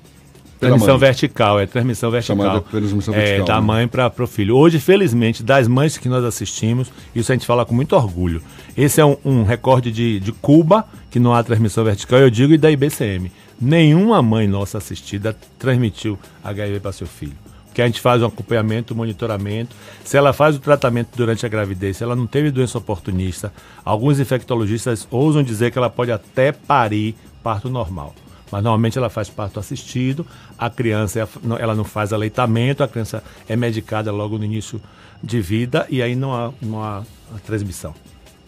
Transmissão 0.59 0.97
vertical, 0.97 1.59
é 1.59 1.67
transmissão 1.67 2.09
vertical. 2.09 2.37
Chamada 2.37 2.61
transmissão 2.61 3.13
é, 3.13 3.17
vertical. 3.17 3.43
É, 3.43 3.47
da 3.47 3.61
né? 3.61 3.67
mãe 3.67 3.87
para 3.87 4.11
o 4.17 4.25
filho. 4.25 4.55
Hoje, 4.55 4.79
felizmente, 4.79 5.43
das 5.43 5.67
mães 5.67 5.99
que 5.99 6.09
nós 6.09 6.23
assistimos, 6.23 6.91
isso 7.15 7.31
a 7.31 7.35
gente 7.35 7.45
fala 7.45 7.63
com 7.63 7.75
muito 7.75 7.95
orgulho. 7.95 8.41
Esse 8.75 8.99
é 8.99 9.05
um, 9.05 9.17
um 9.23 9.43
recorde 9.43 9.91
de, 9.91 10.19
de 10.19 10.31
Cuba, 10.31 10.83
que 11.11 11.19
não 11.19 11.31
há 11.31 11.43
transmissão 11.43 11.83
vertical, 11.83 12.17
eu 12.17 12.31
digo, 12.31 12.53
e 12.53 12.57
da 12.57 12.71
IBCM. 12.71 13.31
Nenhuma 13.61 14.19
mãe 14.23 14.47
nossa 14.47 14.79
assistida 14.79 15.37
transmitiu 15.59 16.17
HIV 16.43 16.79
para 16.79 16.91
seu 16.91 17.05
filho 17.05 17.37
que 17.77 17.81
a 17.83 17.85
gente 17.85 18.01
faz 18.01 18.23
um 18.23 18.25
acompanhamento, 18.25 18.95
um 18.95 18.97
monitoramento. 18.97 19.75
Se 20.03 20.17
ela 20.17 20.33
faz 20.33 20.55
o 20.55 20.59
tratamento 20.59 21.09
durante 21.15 21.45
a 21.45 21.49
gravidez, 21.49 21.97
se 21.97 22.03
ela 22.03 22.15
não 22.15 22.25
teve 22.25 22.49
doença 22.49 22.79
oportunista, 22.79 23.53
alguns 23.85 24.19
infectologistas 24.19 25.07
ousam 25.11 25.43
dizer 25.43 25.69
que 25.69 25.77
ela 25.77 25.87
pode 25.87 26.11
até 26.11 26.51
parir 26.51 27.13
parto 27.43 27.69
normal. 27.69 28.15
Mas 28.51 28.63
normalmente 28.63 28.97
ela 28.97 29.11
faz 29.11 29.29
parto 29.29 29.59
assistido, 29.59 30.25
a 30.57 30.71
criança 30.71 31.19
é 31.19 31.27
ela 31.59 31.75
não 31.75 31.83
faz 31.83 32.11
aleitamento, 32.11 32.81
a 32.81 32.87
criança 32.87 33.23
é 33.47 33.55
medicada 33.55 34.11
logo 34.11 34.39
no 34.39 34.45
início 34.45 34.81
de 35.21 35.39
vida 35.39 35.85
e 35.87 36.01
aí 36.01 36.15
não 36.15 36.33
há, 36.33 36.51
não 36.59 36.83
há 36.83 37.03
transmissão. 37.45 37.93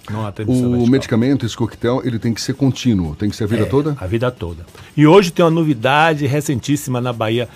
Não 0.09 0.25
há 0.25 0.31
transmissão 0.31 0.69
o 0.69 0.71
vertical. 0.71 0.91
medicamento, 0.91 1.45
esse 1.45 1.55
coquetel, 1.55 2.01
ele 2.03 2.17
tem 2.17 2.33
que 2.33 2.41
ser 2.41 2.55
contínuo, 2.55 3.15
tem 3.15 3.29
que 3.29 3.35
ser 3.35 3.43
a 3.43 3.47
vida 3.47 3.61
é, 3.61 3.65
toda? 3.65 3.95
A 3.99 4.07
vida 4.07 4.31
toda. 4.31 4.65
E 4.97 5.05
hoje 5.05 5.29
tem 5.29 5.45
uma 5.45 5.51
novidade 5.51 6.25
recentíssima 6.25 6.99
na 6.99 7.13
Bahia 7.13 7.47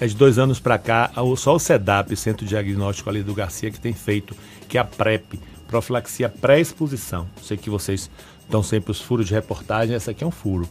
é 0.00 0.06
de 0.06 0.16
dois 0.16 0.38
anos 0.38 0.58
para 0.58 0.78
cá, 0.78 1.10
só 1.36 1.54
o 1.54 1.58
CEDAP, 1.58 2.16
Centro 2.16 2.46
Diagnóstico 2.46 3.10
ali 3.10 3.22
do 3.22 3.34
Garcia, 3.34 3.70
que 3.70 3.78
tem 3.78 3.92
feito, 3.92 4.34
que 4.66 4.78
é 4.78 4.80
a 4.80 4.84
PrEP, 4.84 5.38
profilaxia 5.68 6.26
pré-exposição. 6.26 7.28
Sei 7.42 7.56
que 7.58 7.68
vocês 7.68 8.10
dão 8.48 8.62
sempre 8.62 8.90
os 8.90 9.00
furos 9.00 9.26
de 9.26 9.34
reportagem, 9.34 9.94
essa 9.94 10.10
aqui 10.10 10.24
é 10.24 10.26
um 10.26 10.30
furo. 10.30 10.66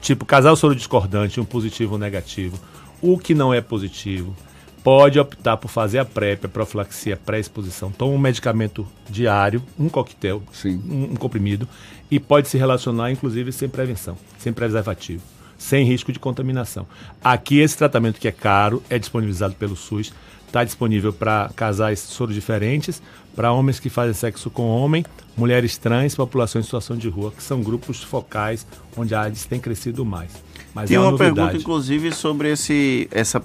Tipo, 0.00 0.24
casal 0.24 0.56
soro 0.56 0.74
discordante, 0.74 1.38
um 1.38 1.44
positivo 1.44 1.92
ou 1.92 1.98
um 1.98 2.00
negativo. 2.00 2.58
O 3.02 3.18
que 3.18 3.34
não 3.34 3.52
é 3.52 3.60
positivo 3.60 4.34
pode 4.82 5.20
optar 5.20 5.58
por 5.58 5.68
fazer 5.68 5.98
a 5.98 6.04
PrEP, 6.04 6.46
a 6.46 6.48
profilaxia 6.48 7.18
pré-exposição. 7.18 7.92
Toma 7.92 8.12
um 8.12 8.18
medicamento 8.18 8.86
diário, 9.08 9.62
um 9.78 9.90
coquetel, 9.90 10.42
um, 10.64 11.04
um 11.12 11.16
comprimido, 11.16 11.68
e 12.10 12.18
pode 12.18 12.48
se 12.48 12.56
relacionar, 12.56 13.10
inclusive, 13.10 13.52
sem 13.52 13.68
prevenção, 13.68 14.16
sem 14.38 14.54
preservativo 14.54 15.33
sem 15.58 15.84
risco 15.84 16.12
de 16.12 16.18
contaminação. 16.18 16.86
Aqui 17.22 17.60
esse 17.60 17.76
tratamento 17.76 18.20
que 18.20 18.28
é 18.28 18.32
caro 18.32 18.82
é 18.88 18.98
disponibilizado 18.98 19.54
pelo 19.54 19.76
SUS, 19.76 20.12
está 20.46 20.62
disponível 20.62 21.12
para 21.12 21.50
casais 21.56 21.98
soros 21.98 22.34
diferentes, 22.34 23.02
para 23.34 23.52
homens 23.52 23.80
que 23.80 23.90
fazem 23.90 24.14
sexo 24.14 24.48
com 24.50 24.68
homem, 24.68 25.04
mulheres 25.36 25.76
trans, 25.76 26.14
população 26.14 26.60
em 26.60 26.64
situação 26.64 26.96
de 26.96 27.08
rua, 27.08 27.32
que 27.32 27.42
são 27.42 27.60
grupos 27.60 28.02
focais 28.02 28.64
onde 28.96 29.14
a 29.14 29.22
AIDS 29.22 29.44
tem 29.46 29.58
crescido 29.58 30.04
mais. 30.04 30.30
Mas 30.72 30.88
tem 30.88 30.96
é 30.96 31.00
uma, 31.00 31.10
uma 31.10 31.18
pergunta, 31.18 31.56
inclusive, 31.56 32.12
sobre 32.12 32.52
esse, 32.52 33.08
essa 33.10 33.40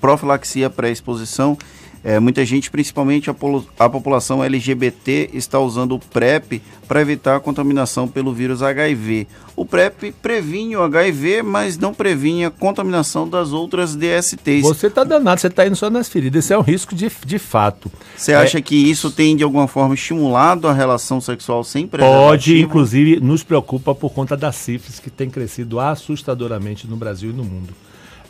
profilaxia 0.00 0.70
pré-exposição. 0.70 1.58
É, 2.04 2.18
muita 2.18 2.44
gente, 2.44 2.68
principalmente 2.68 3.30
a, 3.30 3.34
a, 3.78 3.88
população 3.88 4.42
LGBT, 4.42 5.30
está 5.32 5.60
usando 5.60 5.94
o 5.94 5.98
PrEP 6.00 6.60
para 6.88 7.00
evitar 7.00 7.36
a 7.36 7.40
contaminação 7.40 8.08
pelo 8.08 8.32
vírus 8.32 8.60
HIV. 8.60 9.28
O 9.54 9.64
PrEP 9.64 10.12
previne 10.20 10.76
o 10.76 10.82
HIV, 10.82 11.42
mas 11.42 11.78
não 11.78 11.94
previne 11.94 12.44
a 12.44 12.50
contaminação 12.50 13.28
das 13.28 13.52
outras 13.52 13.94
DSTs. 13.94 14.62
Você 14.62 14.88
está 14.88 15.04
danado, 15.04 15.40
você 15.40 15.46
está 15.46 15.64
indo 15.64 15.76
só 15.76 15.88
nas 15.88 16.08
feridas. 16.08 16.44
Esse 16.44 16.52
é 16.52 16.58
um 16.58 16.62
risco 16.62 16.92
de, 16.92 17.08
de 17.24 17.38
fato. 17.38 17.90
Você 18.16 18.34
acha 18.34 18.58
é... 18.58 18.62
que 18.62 18.74
isso 18.74 19.08
tem, 19.08 19.36
de 19.36 19.44
alguma 19.44 19.68
forma, 19.68 19.94
estimulado 19.94 20.66
a 20.66 20.72
relação 20.72 21.20
sexual 21.20 21.62
sem 21.62 21.86
preservativo? 21.86 22.26
Pode, 22.26 22.60
inclusive, 22.60 23.20
nos 23.20 23.44
preocupa 23.44 23.94
por 23.94 24.10
conta 24.10 24.36
da 24.36 24.50
sífilis, 24.50 24.98
que 24.98 25.10
tem 25.10 25.30
crescido 25.30 25.78
assustadoramente 25.78 26.88
no 26.88 26.96
Brasil 26.96 27.30
e 27.30 27.32
no 27.32 27.44
mundo. 27.44 27.72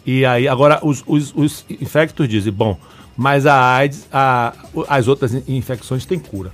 E 0.05 0.27
aí, 0.27 0.47
agora, 0.47 0.81
os, 0.83 1.03
os, 1.07 1.33
os 1.35 1.65
infectos 1.71 2.29
dizem, 2.29 2.53
bom, 2.53 2.77
mas 3.17 3.47
a 3.47 3.75
AIDS, 3.77 4.07
a, 4.13 4.55
as 4.89 5.09
outras 5.09 5.35
infecções 5.49 6.05
têm 6.07 6.19
cura. 6.19 6.51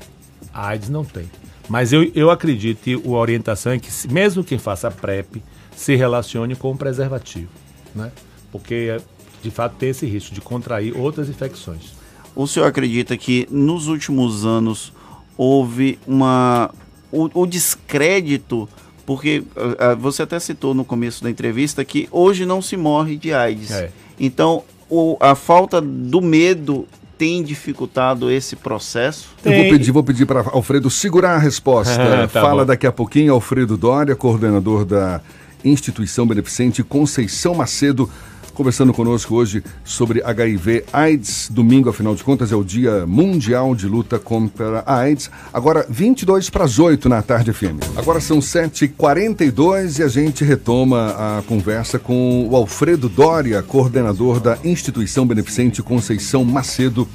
A 0.53 0.69
AIDS 0.69 0.89
não 0.89 1.05
tem. 1.05 1.31
Mas 1.69 1.93
eu, 1.93 2.11
eu 2.15 2.31
acredito 2.31 2.79
que 2.83 2.95
a 2.95 3.09
orientação 3.09 3.73
é 3.73 3.79
que, 3.79 3.91
mesmo 4.11 4.43
quem 4.43 4.59
faça 4.59 4.91
PrEP, 4.91 5.43
se 5.77 5.95
relacione 5.95 6.57
com 6.57 6.73
o 6.73 6.77
preservativo. 6.77 7.51
Né? 7.95 8.11
Porque, 8.51 9.01
de 9.43 9.51
fato, 9.51 9.77
tem 9.77 9.91
esse 9.91 10.07
risco 10.07 10.35
de 10.35 10.41
contrair 10.41 10.97
outras 10.97 11.29
infecções. 11.29 11.93
O 12.35 12.47
senhor 12.47 12.67
acredita 12.67 13.17
que 13.17 13.47
nos 13.51 13.87
últimos 13.87 14.45
anos 14.45 14.93
houve 15.37 15.99
uma. 16.07 16.71
o, 17.13 17.43
o 17.43 17.47
descrédito 17.47 18.69
porque 19.09 19.39
uh, 19.39 19.97
você 19.99 20.23
até 20.23 20.39
citou 20.39 20.75
no 20.75 20.85
começo 20.85 21.25
da 21.25 21.31
entrevista 21.31 21.83
que 21.83 22.07
hoje 22.11 22.45
não 22.45 22.61
se 22.61 22.77
morre 22.77 23.17
de 23.17 23.33
AIDS. 23.33 23.71
É. 23.71 23.91
Então, 24.21 24.63
o, 24.89 25.17
a 25.21 25.35
falta 25.35 25.81
do 25.81 26.21
medo 26.21 26.87
tem 27.17 27.43
dificultado 27.43 28.31
esse 28.31 28.55
processo? 28.55 29.29
Tem. 29.43 29.53
Eu 29.53 29.63
vou 29.63 29.73
pedir, 29.73 29.91
vou 29.91 30.05
pedir 30.05 30.27
para 30.27 30.41
Alfredo 30.51 30.89
segurar 30.89 31.35
a 31.35 31.39
resposta. 31.39 31.97
tá 32.33 32.41
Fala 32.41 32.63
bom. 32.63 32.67
daqui 32.67 32.87
a 32.87 32.93
pouquinho, 32.93 33.33
Alfredo 33.33 33.77
Dória, 33.77 34.15
coordenador 34.15 34.85
da 34.85 35.21
instituição 35.65 36.27
beneficente 36.27 36.85
Conceição 36.85 37.55
Macedo 37.55 38.09
conversando 38.59 38.93
conosco 38.93 39.37
hoje 39.37 39.63
sobre 39.85 40.21
HIV 40.21 40.85
AIDS. 40.93 41.49
Domingo, 41.49 41.91
afinal 41.91 42.17
de 42.17 42.25
contas, 42.25 42.51
é 42.51 42.57
o 42.57 42.65
Dia 42.65 43.07
Mundial 43.07 43.73
de 43.73 43.87
Luta 43.87 44.19
contra 44.19 44.81
a 44.81 44.97
AIDS. 44.97 45.31
Agora, 45.55 45.87
22 45.89 46.51
para 46.51 46.65
as 46.65 46.81
8 46.81 47.09
na 47.09 47.23
tarde 47.23 47.53
FM. 47.53 47.79
Agora 47.97 48.21
são 48.21 48.41
7h42 48.41 50.01
e 50.01 50.03
a 50.03 50.09
gente 50.09 50.43
retoma 50.43 51.15
a 51.39 51.43
conversa 51.47 52.01
com 52.01 52.49
o 52.51 52.57
Alfredo 52.57 53.09
Dória, 53.09 53.63
coordenador 53.63 54.41
da 54.41 54.59
instituição 54.65 55.25
beneficente 55.25 55.81
Conceição 55.81 56.45
Macedo 56.45 57.07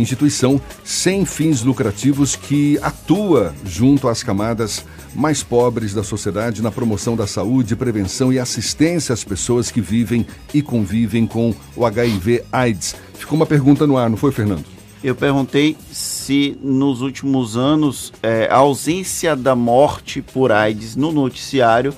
instituição 0.00 0.60
sem 0.84 1.24
fins 1.24 1.62
lucrativos 1.62 2.36
que 2.36 2.78
atua 2.82 3.54
junto 3.64 4.08
às 4.08 4.22
camadas 4.22 4.84
mais 5.14 5.42
pobres 5.42 5.94
da 5.94 6.02
sociedade 6.02 6.62
na 6.62 6.70
promoção 6.70 7.16
da 7.16 7.26
saúde, 7.26 7.74
prevenção 7.74 8.32
e 8.32 8.38
assistência 8.38 9.12
às 9.12 9.24
pessoas 9.24 9.70
que 9.70 9.80
vivem 9.80 10.26
e 10.52 10.60
convivem 10.60 11.26
com 11.26 11.54
o 11.74 11.86
HIV/AIDS. 11.86 12.94
Ficou 13.14 13.36
uma 13.36 13.46
pergunta 13.46 13.86
no 13.86 13.96
ar, 13.96 14.10
não 14.10 14.16
foi, 14.16 14.32
Fernando? 14.32 14.64
Eu 15.02 15.14
perguntei 15.14 15.76
se 15.92 16.58
nos 16.62 17.00
últimos 17.00 17.56
anos 17.56 18.12
é, 18.22 18.48
a 18.50 18.56
ausência 18.56 19.36
da 19.36 19.54
morte 19.54 20.20
por 20.20 20.50
AIDS 20.50 20.96
no 20.96 21.12
noticiário 21.12 21.94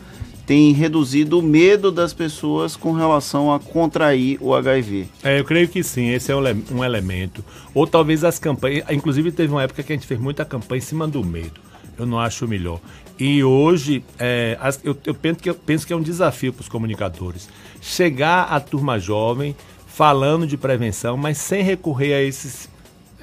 tem 0.49 0.73
reduzido 0.73 1.41
o 1.41 1.43
medo 1.43 1.93
das 1.93 2.15
pessoas 2.15 2.75
com 2.75 2.93
relação 2.93 3.53
a 3.53 3.61
contrair 3.61 4.39
o 4.41 4.55
HIV. 4.55 5.07
É, 5.23 5.39
eu 5.39 5.45
creio 5.45 5.69
que 5.69 5.83
sim, 5.83 6.09
esse 6.09 6.33
é 6.33 6.35
um, 6.35 6.83
elemento. 6.83 7.45
Ou 7.75 7.87
talvez 7.87 8.25
as 8.25 8.39
campanhas, 8.39 8.83
inclusive 8.91 9.31
teve 9.31 9.53
uma 9.53 9.63
época 9.63 9.83
que 9.83 9.93
a 9.93 9.95
gente 9.95 10.07
fez 10.07 10.19
muita 10.19 10.47
campanha 10.47 10.79
em 10.79 10.81
cima 10.81 11.07
do 11.07 11.23
medo. 11.23 11.61
Eu 11.99 12.07
não 12.07 12.19
acho 12.19 12.49
melhor. 12.49 12.81
E 13.19 13.45
hoje, 13.45 14.03
é, 14.19 14.57
eu, 14.83 14.97
eu, 15.05 15.15
penso 15.15 15.39
que, 15.39 15.51
eu 15.51 15.55
penso 15.55 15.87
que 15.87 15.93
é 15.93 15.97
um 15.97 16.01
desafio 16.01 16.51
para 16.51 16.63
os 16.63 16.69
comunicadores. 16.69 17.51
Chegar 17.83 18.45
à 18.45 18.59
turma 18.59 18.99
jovem 18.99 19.55
falando 19.87 20.47
de 20.47 20.57
prevenção, 20.57 21.19
mas 21.19 21.37
sem 21.37 21.63
recorrer 21.63 22.15
a 22.15 22.23
esses 22.23 22.71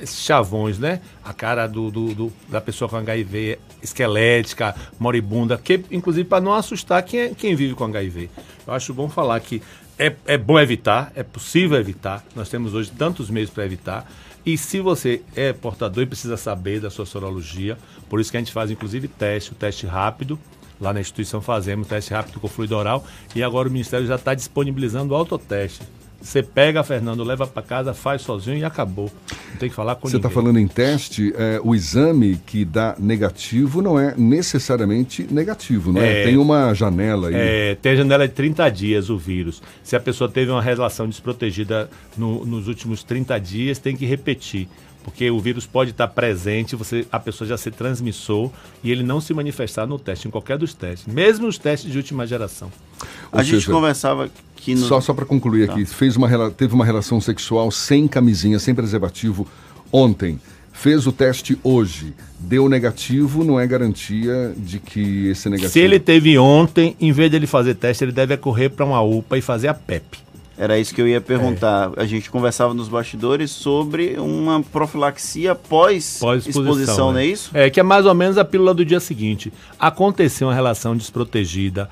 esses 0.01 0.21
chavões, 0.21 0.77
né? 0.77 1.01
A 1.23 1.33
cara 1.33 1.67
do, 1.67 1.89
do, 1.89 2.13
do, 2.13 2.33
da 2.49 2.59
pessoa 2.59 2.89
com 2.89 2.97
HIV 2.97 3.59
esquelética, 3.81 4.75
moribunda, 4.99 5.57
que 5.57 5.83
inclusive 5.91 6.27
para 6.27 6.41
não 6.41 6.53
assustar 6.53 7.03
quem, 7.03 7.19
é, 7.19 7.29
quem 7.29 7.55
vive 7.55 7.73
com 7.75 7.85
HIV. 7.85 8.29
Eu 8.67 8.73
acho 8.73 8.93
bom 8.93 9.09
falar 9.09 9.39
que 9.39 9.61
é, 9.97 10.13
é 10.25 10.37
bom 10.37 10.59
evitar, 10.59 11.11
é 11.15 11.23
possível 11.23 11.79
evitar. 11.79 12.23
Nós 12.35 12.49
temos 12.49 12.73
hoje 12.73 12.91
tantos 12.91 13.29
meios 13.29 13.49
para 13.49 13.65
evitar. 13.65 14.09
E 14.45 14.57
se 14.57 14.79
você 14.79 15.23
é 15.35 15.53
portador 15.53 16.03
e 16.03 16.05
precisa 16.05 16.37
saber 16.37 16.79
da 16.79 16.89
sua 16.89 17.05
sorologia, 17.05 17.77
por 18.09 18.19
isso 18.19 18.29
que 18.29 18.37
a 18.37 18.39
gente 18.39 18.51
faz 18.51 18.69
inclusive 18.69 19.07
teste, 19.07 19.51
o 19.51 19.55
teste 19.55 19.87
rápido. 19.87 20.37
Lá 20.79 20.93
na 20.93 20.99
instituição 20.99 21.41
fazemos 21.41 21.87
teste 21.87 22.13
rápido 22.13 22.39
com 22.39 22.47
fluido 22.47 22.75
oral 22.75 23.05
e 23.33 23.41
agora 23.41 23.69
o 23.69 23.71
Ministério 23.71 24.05
já 24.05 24.15
está 24.15 24.33
disponibilizando 24.33 25.13
o 25.13 25.17
autoteste. 25.17 25.81
Você 26.21 26.41
pega, 26.41 26.83
Fernando, 26.83 27.23
leva 27.23 27.45
para 27.45 27.61
casa, 27.61 27.93
faz 27.93 28.21
sozinho 28.21 28.57
e 28.57 28.63
acabou. 28.63 29.11
Não 29.51 29.57
tem 29.57 29.69
que 29.69 29.75
falar 29.75 29.95
com 29.95 30.07
Você 30.07 30.17
está 30.17 30.29
falando 30.29 30.59
em 30.59 30.67
teste, 30.67 31.33
é, 31.37 31.59
o 31.63 31.75
exame 31.75 32.37
que 32.45 32.65
dá 32.65 32.95
negativo 32.99 33.81
não 33.81 33.99
é 33.99 34.13
necessariamente 34.17 35.27
negativo, 35.31 35.91
não 35.91 36.01
é? 36.01 36.21
é 36.21 36.23
tem 36.25 36.37
uma 36.37 36.73
janela 36.73 37.29
aí. 37.29 37.35
É, 37.35 37.75
tem 37.75 37.93
a 37.93 37.95
janela 37.95 38.27
de 38.27 38.33
30 38.33 38.69
dias 38.69 39.09
o 39.09 39.17
vírus. 39.17 39.61
Se 39.83 39.95
a 39.95 39.99
pessoa 39.99 40.29
teve 40.29 40.51
uma 40.51 40.61
relação 40.61 41.07
desprotegida 41.07 41.89
no, 42.17 42.45
nos 42.45 42.67
últimos 42.67 43.03
30 43.03 43.39
dias, 43.39 43.79
tem 43.79 43.95
que 43.95 44.05
repetir 44.05 44.67
porque 45.05 45.29
o 45.29 45.39
vírus 45.39 45.67
pode 45.67 45.91
estar 45.91 46.07
presente, 46.07 46.75
você, 46.75 47.05
a 47.11 47.19
pessoa 47.19 47.47
já 47.47 47.55
ser 47.55 47.71
transmissor 47.71 48.49
e 48.83 48.91
ele 48.91 49.03
não 49.03 49.21
se 49.21 49.35
manifestar 49.35 49.85
no 49.85 49.99
teste, 49.99 50.27
em 50.27 50.31
qualquer 50.31 50.57
dos 50.57 50.73
testes, 50.73 51.05
mesmo 51.13 51.47
os 51.47 51.59
testes 51.59 51.91
de 51.91 51.95
última 51.95 52.25
geração. 52.25 52.71
Ou 53.35 53.41
a 53.41 53.43
seja, 53.43 53.59
gente 53.59 53.69
conversava 53.69 54.29
que 54.55 54.73
no... 54.73 54.85
Só, 54.87 55.01
só 55.01 55.13
para 55.13 55.25
concluir 55.25 55.69
aqui, 55.69 55.83
tá. 55.83 55.93
fez 55.93 56.15
uma, 56.15 56.49
teve 56.49 56.73
uma 56.73 56.85
relação 56.85 57.19
sexual 57.19 57.69
sem 57.69 58.07
camisinha, 58.07 58.57
sem 58.57 58.73
preservativo 58.73 59.47
ontem. 59.91 60.39
Fez 60.71 61.07
o 61.07 61.11
teste 61.11 61.57
hoje, 61.63 62.13
deu 62.37 62.67
negativo, 62.67 63.45
não 63.45 63.57
é 63.59 63.65
garantia 63.65 64.53
de 64.57 64.79
que 64.79 65.27
esse 65.27 65.49
negativo. 65.49 65.71
Se 65.71 65.79
ele 65.79 65.99
teve 65.99 66.37
ontem, 66.37 66.97
em 66.99 67.11
vez 67.11 67.29
de 67.29 67.37
ele 67.37 67.47
fazer 67.47 67.75
teste, 67.75 68.03
ele 68.03 68.11
deve 68.11 68.35
correr 68.35 68.69
para 68.69 68.85
uma 68.85 69.01
UPA 69.01 69.37
e 69.37 69.41
fazer 69.41 69.69
a 69.69 69.73
PEP. 69.73 70.25
Era 70.57 70.79
isso 70.79 70.95
que 70.95 71.01
eu 71.01 71.07
ia 71.07 71.19
perguntar. 71.19 71.91
É. 71.95 72.01
A 72.01 72.05
gente 72.05 72.29
conversava 72.29 72.73
nos 72.73 72.87
bastidores 72.87 73.51
sobre 73.51 74.17
uma 74.17 74.63
profilaxia 74.63 75.53
pós-exposição, 75.53 77.07
pós 77.07 77.13
né? 77.13 77.13
não 77.13 77.17
é 77.17 77.25
isso? 77.25 77.51
É, 77.53 77.69
que 77.69 77.79
é 77.79 77.83
mais 77.83 78.05
ou 78.05 78.13
menos 78.13 78.37
a 78.37 78.45
pílula 78.45 78.73
do 78.73 78.85
dia 78.85 78.99
seguinte. 78.99 79.51
Aconteceu 79.77 80.47
uma 80.47 80.53
relação 80.53 80.95
desprotegida, 80.95 81.89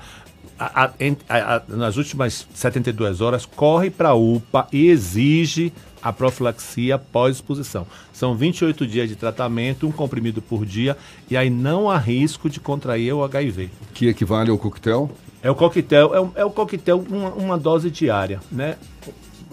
a, 0.58 0.90
a, 1.28 1.62
nas 1.68 1.96
últimas 1.96 2.46
72 2.54 3.20
horas, 3.20 3.44
corre 3.44 3.90
para 3.90 4.10
a 4.10 4.14
UPA 4.14 4.66
e 4.72 4.88
exige 4.88 5.72
a 6.02 6.12
profilaxia 6.12 6.98
pós-exposição. 6.98 7.86
São 8.12 8.36
28 8.36 8.86
dias 8.86 9.08
de 9.08 9.16
tratamento, 9.16 9.86
um 9.86 9.92
comprimido 9.92 10.42
por 10.42 10.66
dia, 10.66 10.96
e 11.30 11.36
aí 11.36 11.48
não 11.48 11.90
há 11.90 11.96
risco 11.96 12.50
de 12.50 12.60
contrair 12.60 13.14
o 13.14 13.24
HIV. 13.24 13.70
Que 13.94 14.08
equivale 14.08 14.50
ao 14.50 14.58
coquetel? 14.58 15.10
É 15.42 15.50
o 15.50 15.54
coquetel, 15.54 16.32
é, 16.36 16.40
é 16.40 16.44
o 16.44 16.50
coquetel 16.50 17.04
uma, 17.08 17.30
uma, 17.30 17.58
dose 17.58 17.90
diária, 17.90 18.40
né? 18.52 18.76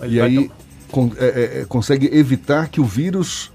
Ele 0.02 0.16
e 0.16 0.22
aí 0.22 0.52
é, 1.18 1.26
é, 1.26 1.62
é, 1.62 1.66
consegue 1.66 2.10
evitar 2.14 2.70
que 2.70 2.82
o 2.82 2.86
vírus 2.86 3.52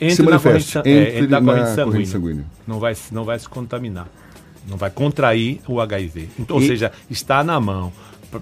entre 0.00 0.16
se 0.16 0.22
manifeste, 0.22 0.76
na 0.76 0.82
corrente, 0.82 0.98
entre, 1.00 1.16
entre 1.16 1.26
na, 1.28 1.40
na 1.40 1.52
corrente, 1.52 1.68
sanguínea. 1.68 1.84
corrente, 1.84 2.08
sanguínea. 2.10 2.44
Não 2.66 2.78
vai, 2.78 2.96
não 3.10 3.24
vai 3.24 3.38
se 3.38 3.48
contaminar, 3.48 4.08
não 4.68 4.76
vai 4.76 4.90
contrair 4.90 5.60
o 5.66 5.80
HIV. 5.80 6.28
Então, 6.38 6.58
e... 6.58 6.62
Ou 6.62 6.66
seja, 6.66 6.92
está 7.10 7.42
na 7.42 7.58
mão. 7.60 7.92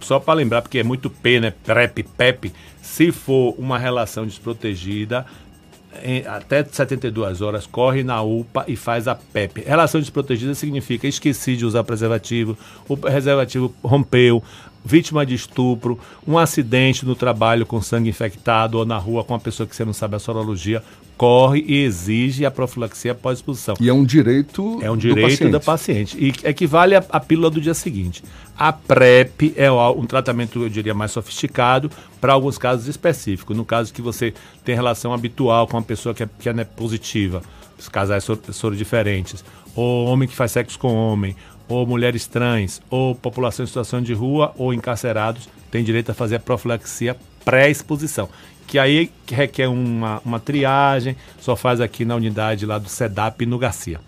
Só 0.02 0.20
para 0.20 0.34
lembrar, 0.34 0.62
porque 0.62 0.78
é 0.78 0.84
muito 0.84 1.10
P, 1.10 1.40
né? 1.40 1.52
PrEP, 1.64 2.04
PEP. 2.16 2.52
Se 2.80 3.10
for 3.10 3.54
uma 3.58 3.76
relação 3.76 4.24
desprotegida, 4.24 5.26
em, 6.02 6.24
até 6.26 6.62
72 6.62 7.40
horas, 7.40 7.66
corre 7.66 8.02
na 8.02 8.22
UPA 8.22 8.64
e 8.68 8.76
faz 8.76 9.08
a 9.08 9.14
PEP. 9.14 9.62
Relação 9.62 10.00
desprotegida 10.00 10.54
significa 10.54 11.06
esqueci 11.06 11.56
de 11.56 11.64
usar 11.64 11.82
preservativo, 11.84 12.56
o 12.88 12.96
preservativo 12.96 13.74
rompeu, 13.82 14.42
vítima 14.84 15.24
de 15.26 15.34
estupro, 15.34 15.98
um 16.26 16.38
acidente 16.38 17.04
no 17.04 17.14
trabalho 17.14 17.66
com 17.66 17.80
sangue 17.80 18.08
infectado 18.08 18.78
ou 18.78 18.86
na 18.86 18.98
rua 18.98 19.24
com 19.24 19.34
uma 19.34 19.40
pessoa 19.40 19.66
que 19.66 19.76
você 19.76 19.84
não 19.84 19.92
sabe 19.92 20.16
a 20.16 20.18
sorologia, 20.18 20.82
corre 21.16 21.62
e 21.68 21.84
exige 21.84 22.46
a 22.46 22.50
profilaxia 22.50 23.14
pós-exposição. 23.14 23.74
E 23.78 23.90
é 23.90 23.92
um 23.92 24.04
direito 24.04 24.78
É 24.80 24.90
um 24.90 24.96
direito 24.96 25.20
do 25.20 25.30
paciente. 25.30 25.52
da 25.52 25.60
paciente. 25.60 26.16
E 26.18 26.48
equivale 26.48 26.94
à 26.94 27.20
pílula 27.20 27.50
do 27.50 27.60
dia 27.60 27.74
seguinte. 27.74 28.24
A 28.58 28.72
PrEP 28.72 29.52
é 29.54 29.70
um 29.70 30.06
tratamento, 30.06 30.62
eu 30.62 30.68
diria, 30.70 30.94
mais 30.94 31.10
sofisticado 31.12 31.90
para 32.20 32.32
alguns 32.32 32.56
casos 32.56 32.88
específicos. 32.88 33.54
No 33.54 33.66
caso 33.66 33.92
que 33.92 34.00
você 34.00 34.32
tem 34.64 34.74
relação 34.74 35.12
habitual 35.12 35.66
com 35.66 35.76
uma 35.76 35.82
pessoa 35.82 36.14
que 36.14 36.22
é, 36.22 36.28
que 36.38 36.48
é 36.48 36.64
positiva, 36.64 37.42
os 37.78 37.88
casais 37.88 38.26
soro 38.52 38.74
diferentes, 38.74 39.44
ou 39.74 40.06
homem 40.06 40.28
que 40.28 40.34
faz 40.34 40.52
sexo 40.52 40.78
com 40.78 40.94
homem, 40.94 41.36
ou 41.70 41.86
mulheres 41.86 42.26
trans, 42.26 42.82
ou 42.90 43.14
população 43.14 43.62
em 43.62 43.66
situação 43.66 44.02
de 44.02 44.12
rua, 44.12 44.52
ou 44.58 44.74
encarcerados, 44.74 45.48
tem 45.70 45.84
direito 45.84 46.10
a 46.10 46.14
fazer 46.14 46.36
a 46.36 46.40
profilaxia 46.40 47.16
pré-exposição. 47.44 48.28
Que 48.66 48.78
aí 48.78 49.10
requer 49.30 49.68
uma, 49.68 50.20
uma 50.24 50.40
triagem, 50.40 51.16
só 51.40 51.56
faz 51.56 51.80
aqui 51.80 52.04
na 52.04 52.16
unidade 52.16 52.66
lá 52.66 52.76
do 52.76 52.88
SEDAP 52.88 53.46
no 53.46 53.58
Garcia. 53.58 54.00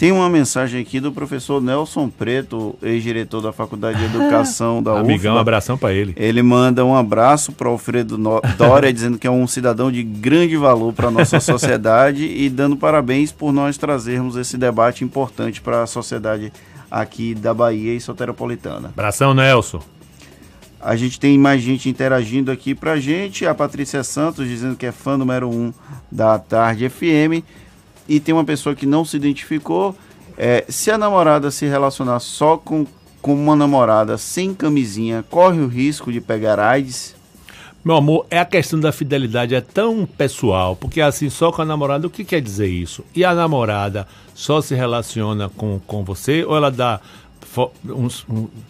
Tem 0.00 0.12
uma 0.12 0.30
mensagem 0.30 0.80
aqui 0.80 0.98
do 0.98 1.12
professor 1.12 1.60
Nelson 1.60 2.08
Preto, 2.08 2.74
ex-diretor 2.82 3.42
da 3.42 3.52
Faculdade 3.52 3.98
de 3.98 4.06
Educação 4.06 4.82
da 4.82 4.94
UFBA. 4.96 5.04
Amigão, 5.04 5.34
um 5.34 5.38
abração 5.38 5.76
para 5.76 5.92
ele. 5.92 6.14
Ele 6.16 6.42
manda 6.42 6.82
um 6.86 6.96
abraço 6.96 7.52
para 7.52 7.68
Alfredo 7.68 8.16
Dória, 8.56 8.90
dizendo 8.90 9.18
que 9.18 9.26
é 9.26 9.30
um 9.30 9.46
cidadão 9.46 9.92
de 9.92 10.02
grande 10.02 10.56
valor 10.56 10.94
para 10.94 11.08
a 11.08 11.10
nossa 11.10 11.38
sociedade 11.40 12.24
e 12.24 12.48
dando 12.48 12.78
parabéns 12.78 13.30
por 13.30 13.52
nós 13.52 13.76
trazermos 13.76 14.36
esse 14.36 14.56
debate 14.56 15.04
importante 15.04 15.60
para 15.60 15.82
a 15.82 15.86
sociedade 15.86 16.50
aqui 16.90 17.34
da 17.34 17.54
Bahia 17.54 17.94
e 17.94 18.00
soteropolitana. 18.00 18.88
Abração, 18.88 19.32
Nelson. 19.32 19.80
A 20.80 20.96
gente 20.96 21.20
tem 21.20 21.38
mais 21.38 21.62
gente 21.62 21.88
interagindo 21.88 22.50
aqui 22.50 22.74
pra 22.74 22.98
gente. 22.98 23.46
A 23.46 23.54
Patrícia 23.54 24.02
Santos 24.02 24.48
dizendo 24.48 24.76
que 24.76 24.86
é 24.86 24.92
fã 24.92 25.16
número 25.16 25.48
1 25.48 25.52
um 25.52 25.72
da 26.10 26.38
Tarde 26.38 26.88
FM 26.88 27.44
e 28.08 28.18
tem 28.18 28.34
uma 28.34 28.44
pessoa 28.44 28.74
que 28.74 28.86
não 28.86 29.04
se 29.04 29.16
identificou. 29.16 29.94
É, 30.38 30.64
se 30.68 30.90
a 30.90 30.96
namorada 30.96 31.50
se 31.50 31.66
relacionar 31.66 32.18
só 32.18 32.56
com, 32.56 32.86
com 33.20 33.34
uma 33.34 33.54
namorada 33.54 34.16
sem 34.16 34.54
camisinha, 34.54 35.22
corre 35.28 35.60
o 35.60 35.68
risco 35.68 36.10
de 36.10 36.20
pegar 36.20 36.58
AIDS? 36.58 37.14
Meu 37.82 37.96
amor, 37.96 38.26
é 38.30 38.38
a 38.38 38.44
questão 38.44 38.78
da 38.78 38.92
fidelidade 38.92 39.54
é 39.54 39.60
tão 39.60 40.04
pessoal, 40.04 40.76
porque 40.76 41.00
assim, 41.00 41.30
só 41.30 41.50
com 41.50 41.62
a 41.62 41.64
namorada, 41.64 42.06
o 42.06 42.10
que 42.10 42.24
quer 42.24 42.42
dizer 42.42 42.68
isso? 42.68 43.02
E 43.14 43.24
a 43.24 43.34
namorada 43.34 44.06
só 44.34 44.60
se 44.60 44.74
relaciona 44.74 45.48
com, 45.48 45.80
com 45.86 46.04
você 46.04 46.44
ou 46.44 46.54
ela 46.54 46.70
dá 46.70 47.00
um, 47.86 48.08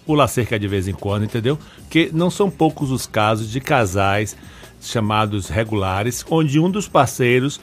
pula 0.07 0.29
cerca 0.29 0.59
de 0.59 0.69
vez 0.69 0.87
em 0.87 0.93
quando, 0.93 1.25
entendeu? 1.25 1.59
Que 1.91 2.09
não 2.13 2.31
são 2.31 2.49
poucos 2.49 2.93
os 2.93 3.05
casos 3.05 3.51
de 3.51 3.61
casais 3.61 4.37
chamados 4.81 5.49
regulares, 5.49 6.25
onde 6.31 6.61
um 6.61 6.71
dos 6.71 6.87
parceiros 6.87 7.61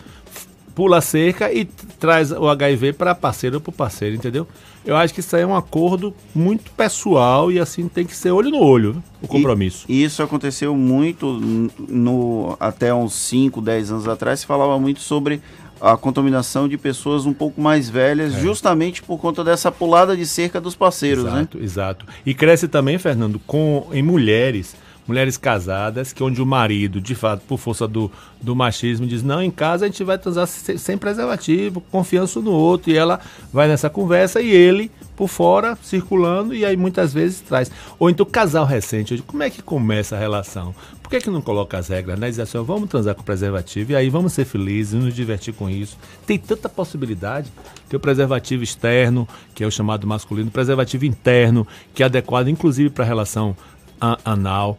pula 0.76 1.02
cerca 1.02 1.52
e 1.52 1.66
traz 1.66 2.32
o 2.32 2.48
HIV 2.48 2.94
para 2.94 3.16
parceiro 3.16 3.56
ou 3.56 3.62
para 3.62 3.74
parceiro, 3.74 4.16
entendeu? 4.16 4.48
Eu 4.88 4.96
acho 4.96 5.14
que 5.14 5.20
isso 5.20 5.36
aí 5.36 5.42
é 5.42 5.46
um 5.46 5.56
acordo 5.56 6.14
muito 6.34 6.72
pessoal 6.72 7.52
e 7.52 7.60
assim 7.60 7.88
tem 7.88 8.06
que 8.06 8.16
ser 8.16 8.32
olho 8.32 8.50
no 8.50 8.60
olho, 8.60 8.94
né? 8.94 9.04
o 9.22 9.28
compromisso. 9.28 9.86
E, 9.90 10.04
isso 10.04 10.24
aconteceu 10.24 10.76
muito 10.76 11.40
no 11.88 12.56
até 12.60 12.94
uns 12.94 13.14
5, 13.14 13.60
10 13.62 13.92
anos 13.92 14.08
atrás, 14.08 14.40
se 14.40 14.46
falava 14.46 14.80
muito 14.80 15.02
sobre 15.02 15.42
a 15.82 15.96
contaminação 15.96 16.68
de 16.68 16.78
pessoas 16.78 17.26
um 17.26 17.34
pouco 17.34 17.62
mais 17.62 17.90
velhas, 17.90 18.34
é. 18.34 18.40
justamente 18.40 19.04
por 19.04 19.20
conta 19.20 19.44
dessa 19.44 19.72
pulada 19.72 20.16
de 20.16 20.26
cerca 20.26 20.60
dos 20.60 20.76
parceiros, 20.76 21.26
exato, 21.26 21.36
né? 21.36 21.42
Exato, 21.42 21.60
exato. 21.60 22.06
E 22.26 22.34
cresce 22.34 22.68
também, 22.68 22.98
Fernando, 22.98 23.40
com 23.46 23.88
em 23.92 24.02
mulheres 24.02 24.76
mulheres 25.08 25.38
casadas, 25.38 26.12
que 26.12 26.22
onde 26.22 26.42
o 26.42 26.46
marido, 26.46 27.00
de 27.00 27.16
fato, 27.16 27.42
por 27.48 27.58
força 27.58 27.88
do, 27.88 28.12
do 28.42 28.56
machismo, 28.56 29.08
diz, 29.08 29.24
não, 29.24 29.42
em 29.42 29.50
casa 29.50 29.86
a 29.86 29.88
gente 29.88 30.04
vai 30.04 30.18
transar 30.18 30.46
sem, 30.48 30.98
preservativo, 30.98 31.82
confiança 31.82 32.40
no 32.42 32.52
outro, 32.52 32.92
e 32.92 32.98
ela 32.98 33.20
vai 33.52 33.68
nessa 33.68 33.90
conversa 33.90 34.42
e 34.42 34.50
ele 34.50 34.92
por 35.16 35.28
fora, 35.28 35.76
circulando, 35.82 36.54
e 36.54 36.64
aí 36.64 36.78
muitas 36.78 37.12
vezes 37.12 37.40
traz. 37.42 37.72
Ou 37.98 38.08
então 38.08 38.24
casal 38.24 38.66
recente, 38.66 39.18
como 39.26 39.42
é 39.42 39.50
que 39.50 39.64
começa 39.64 40.16
a 40.16 40.20
relação? 40.20 40.76
Por 41.02 41.10
que, 41.10 41.22
que 41.22 41.30
não 41.30 41.42
coloca 41.42 41.78
as 41.78 41.88
regras, 41.88 42.20
né? 42.20 42.30
Diz 42.30 42.38
assim, 42.38 42.62
vamos 42.62 42.90
transar 42.90 43.16
com 43.16 43.24
preservativo, 43.24 43.94
e 43.94 43.96
aí 43.96 44.10
vamos 44.10 44.34
ser 44.34 44.46
felizes, 44.46 44.94
nos 44.94 45.16
divertir 45.16 45.54
com 45.54 45.70
isso. 45.70 45.98
Tem 46.26 46.38
tanta 46.38 46.68
possibilidade. 46.68 47.52
Tem 47.88 47.98
o 47.98 48.00
preservativo 48.00 48.62
externo, 48.62 49.28
que 49.56 49.64
é 49.64 49.68
o 49.68 49.72
chamado 49.72 50.06
masculino, 50.06 50.52
preservativo 50.52 51.06
interno, 51.06 51.66
que 51.94 52.04
é 52.04 52.06
adequado 52.06 52.50
inclusive 52.50 52.90
para 52.90 53.06
a 53.06 53.08
relação 53.08 53.56
anal. 54.24 54.78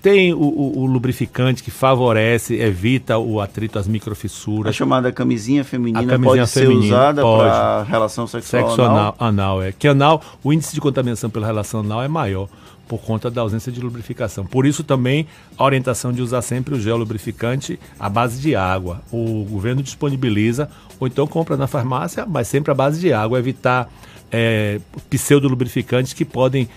Tem 0.00 0.32
o, 0.32 0.38
o, 0.38 0.78
o, 0.80 0.86
lubrificante 0.86 1.62
que 1.62 1.70
favorece, 1.70 2.54
evita 2.54 3.18
o 3.18 3.40
atrito, 3.40 3.78
as 3.78 3.88
microfissuras. 3.88 4.70
A 4.70 4.72
chamada 4.72 5.10
camisinha 5.10 5.64
feminina 5.64 6.06
camisinha 6.06 6.42
pode 6.42 6.52
feminina, 6.52 6.82
ser 6.82 6.86
usada 6.86 7.22
para 7.22 7.82
relação 7.82 8.26
sexual 8.26 8.68
Sexo 8.68 8.82
anal? 8.82 9.16
anal? 9.18 9.62
é. 9.62 9.72
Que 9.72 9.88
anal, 9.88 10.22
o 10.42 10.52
índice 10.52 10.74
de 10.74 10.80
contaminação 10.80 11.28
pela 11.28 11.46
relação 11.46 11.80
anal 11.80 12.02
é 12.02 12.08
maior 12.08 12.48
por 12.88 12.98
conta 12.98 13.30
da 13.30 13.42
ausência 13.42 13.70
de 13.70 13.80
lubrificação. 13.80 14.46
Por 14.46 14.64
isso 14.64 14.82
também 14.82 15.26
a 15.56 15.64
orientação 15.64 16.12
de 16.12 16.22
usar 16.22 16.40
sempre 16.40 16.74
o 16.74 16.80
gel 16.80 16.96
lubrificante 16.96 17.78
à 18.00 18.08
base 18.08 18.40
de 18.40 18.56
água. 18.56 19.02
O 19.12 19.44
governo 19.44 19.82
disponibiliza, 19.82 20.70
ou 20.98 21.06
então 21.06 21.26
compra 21.26 21.56
na 21.56 21.66
farmácia, 21.66 22.24
mas 22.26 22.48
sempre 22.48 22.72
à 22.72 22.74
base 22.74 22.98
de 22.98 23.12
água, 23.12 23.38
evitar 23.38 23.90
é, 24.32 24.80
pseudo-lubrificantes 25.10 26.14
que 26.14 26.24
podem 26.24 26.68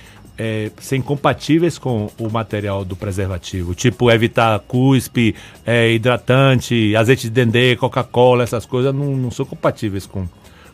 é, 0.43 0.71
ser 0.79 0.95
incompatíveis 0.95 1.77
com 1.77 2.09
o 2.17 2.27
material 2.27 2.83
do 2.83 2.95
preservativo, 2.95 3.75
tipo 3.75 4.09
evitar 4.09 4.57
cuspe, 4.61 5.35
é, 5.63 5.93
hidratante, 5.93 6.95
azeite 6.95 7.27
de 7.27 7.29
dendê, 7.29 7.75
Coca-Cola, 7.75 8.41
essas 8.41 8.65
coisas 8.65 8.91
não, 8.91 9.15
não 9.15 9.29
são 9.29 9.45
compatíveis 9.45 10.07
com, 10.07 10.27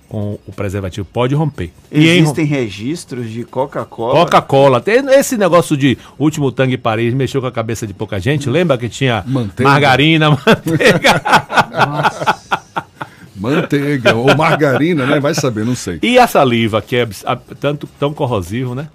com 0.08 0.40
o 0.48 0.54
preservativo. 0.54 1.06
Pode 1.12 1.36
romper. 1.36 1.74
Existem 1.92 2.46
em... 2.46 2.48
registros 2.48 3.30
de 3.30 3.44
Coca-Cola? 3.44 4.22
Coca-Cola. 4.22 4.82
Esse 5.10 5.36
negócio 5.36 5.76
de 5.76 5.98
último 6.18 6.50
tangue 6.50 6.78
Paris 6.78 7.14
mexeu 7.14 7.42
com 7.42 7.48
a 7.48 7.52
cabeça 7.52 7.86
de 7.86 7.94
pouca 7.94 8.22
gente. 8.22 8.50
Lembra 8.50 8.78
que 8.78 8.88
tinha 8.88 9.22
manteiga. 9.28 9.70
margarina, 9.70 10.30
manteiga? 10.48 11.22
Nossa. 11.74 12.38
Manteiga 13.36 14.16
ou 14.16 14.34
margarina, 14.34 15.06
né? 15.06 15.20
Vai 15.20 15.36
saber, 15.36 15.66
não 15.66 15.76
sei. 15.76 16.00
E 16.02 16.18
a 16.18 16.26
saliva, 16.26 16.82
que 16.82 16.96
é 16.96 17.08
tanto 17.60 17.86
tão 18.00 18.14
corrosivo, 18.14 18.74
né? 18.74 18.88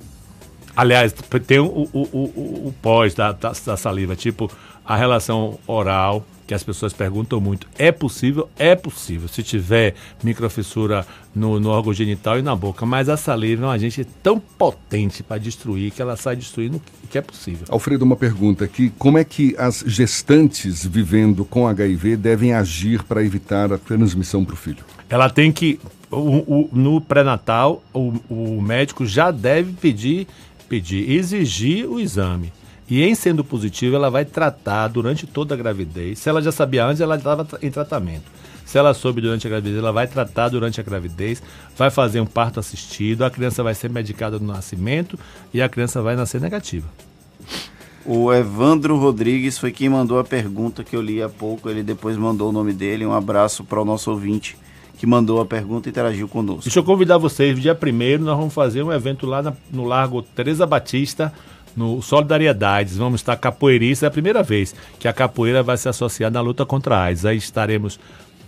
Aliás, 0.77 1.13
tem 1.47 1.59
o, 1.59 1.67
o, 1.67 1.89
o, 1.93 2.69
o 2.69 2.75
pós 2.81 3.15
da, 3.15 3.33
da, 3.33 3.53
da, 3.53 3.77
saliva, 3.77 4.17
tipo 4.17 4.51
a 4.85 4.97
relação 4.97 5.59
oral, 5.67 6.27
que 6.47 6.55
as 6.55 6.63
pessoas 6.63 6.93
perguntam 6.93 7.41
muito. 7.41 7.69
É 7.79 7.93
possível? 7.93 8.49
É 8.59 8.75
possível, 8.75 9.29
se 9.29 9.43
tiver 9.43 9.95
microfissura 10.23 11.07
no, 11.35 11.61
no 11.61 11.71
órgão 11.71 11.93
genital 11.93 12.39
e 12.39 12.43
na 12.43 12.55
boca. 12.57 12.85
Mas 12.85 13.09
a 13.09 13.17
saliva 13.17 13.65
é 13.65 13.67
um 13.69 13.71
agente 13.71 14.05
tão 14.23 14.39
potente 14.41 15.23
para 15.23 15.39
destruir 15.39 15.93
que 15.93 16.03
ela 16.03 16.17
sai 16.17 16.37
destruindo 16.37 16.81
o 17.05 17.07
que 17.07 17.17
é 17.17 17.23
possível. 17.23 17.67
Alfredo, 17.69 18.05
uma 18.05 18.17
pergunta 18.17 18.65
aqui. 18.65 18.93
Como 18.99 19.19
é 19.19 19.25
que 19.25 19.55
as 19.57 19.85
gestantes 19.87 20.85
vivendo 20.85 21.45
com 21.45 21.69
HIV 21.69 22.17
devem 22.17 22.53
agir 22.53 23.03
para 23.05 23.23
evitar 23.23 23.73
a 23.73 23.79
transmissão 23.79 24.45
para 24.45 24.55
o 24.55 24.57
filho? 24.57 24.85
Ela 25.09 25.31
tem 25.31 25.53
que. 25.53 25.79
O, 26.11 26.17
o, 26.17 26.71
no 26.73 27.01
pré-natal, 27.01 27.83
o, 27.95 28.13
o 28.29 28.61
médico 28.61 29.07
já 29.07 29.31
deve 29.31 29.73
pedir 29.73 30.27
pedir, 30.73 31.11
exigir 31.11 31.87
o 31.87 32.01
exame. 32.01 32.51
E 32.89 33.03
em 33.03 33.15
sendo 33.15 33.45
positivo, 33.45 33.95
ela 33.95 34.09
vai 34.09 34.25
tratar 34.25 34.89
durante 34.89 35.27
toda 35.27 35.53
a 35.53 35.57
gravidez. 35.57 36.19
Se 36.19 36.31
ela 36.31 36.41
já 36.41 36.51
sabia 36.51 36.87
antes, 36.87 37.03
ela 37.03 37.17
estava 37.17 37.47
em 37.61 37.71
tratamento. 37.71 38.25
Se 38.65 38.79
ela 38.79 38.95
soube 38.95 39.21
durante 39.21 39.47
a 39.47 39.51
gravidez, 39.51 39.77
ela 39.77 39.93
vai 39.93 40.07
tratar 40.07 40.49
durante 40.49 40.81
a 40.81 40.83
gravidez, 40.83 41.43
vai 41.77 41.91
fazer 41.91 42.21
um 42.21 42.27
parto 42.27 42.59
assistido, 42.59 43.23
a 43.23 43.31
criança 43.31 43.63
vai 43.63 43.75
ser 43.75 43.91
medicada 43.91 44.39
no 44.39 44.47
nascimento 44.47 45.19
e 45.53 45.61
a 45.61 45.69
criança 45.69 46.01
vai 46.01 46.17
nascer 46.17 46.41
negativa. 46.41 46.89
O 48.07 48.33
Evandro 48.33 48.97
Rodrigues 48.97 49.59
foi 49.59 49.73
quem 49.73 49.91
mandou 49.91 50.19
a 50.19 50.25
pergunta 50.25 50.83
que 50.83 50.97
eu 50.97 51.03
li 51.03 51.23
há 51.23 51.29
pouco. 51.29 51.69
Ele 51.69 51.83
depois 51.83 52.17
mandou 52.17 52.49
o 52.49 52.53
nome 52.53 52.73
dele. 52.73 53.05
Um 53.05 53.13
abraço 53.13 53.63
para 53.63 53.81
o 53.81 53.85
nosso 53.85 54.11
ouvinte 54.11 54.57
que 55.03 55.07
mandou 55.09 55.41
a 55.41 55.45
pergunta 55.45 55.88
e 55.88 55.91
interagiu 55.91 56.29
conosco. 56.29 56.62
Deixa 56.62 56.79
eu 56.79 56.85
convidar 56.85 57.19
vocês, 57.19 57.61
dia 57.61 57.75
primeiro 57.75 58.23
nós 58.23 58.38
vamos 58.38 58.55
fazer 58.55 58.85
um 58.85 58.93
evento 58.93 59.27
lá 59.27 59.43
na, 59.43 59.53
no 59.73 59.83
Largo 59.83 60.23
Teresa 60.23 60.65
Batista, 60.65 61.33
no 61.75 62.01
Solidariedades. 62.01 62.99
Vamos 62.99 63.21
estar 63.21 63.35
capoeirista, 63.35 64.07
é 64.07 64.09
a 64.09 64.12
primeira 64.12 64.45
vez 64.45 64.73
que 65.01 65.09
a 65.09 65.12
capoeira 65.12 65.61
vai 65.61 65.77
se 65.77 65.88
associar 65.88 66.31
na 66.31 66.41
luta 66.41 66.65
contra 66.65 66.97
a 66.97 67.03
AIDS. 67.03 67.25
Aí 67.27 67.37
estaremos 67.37 67.99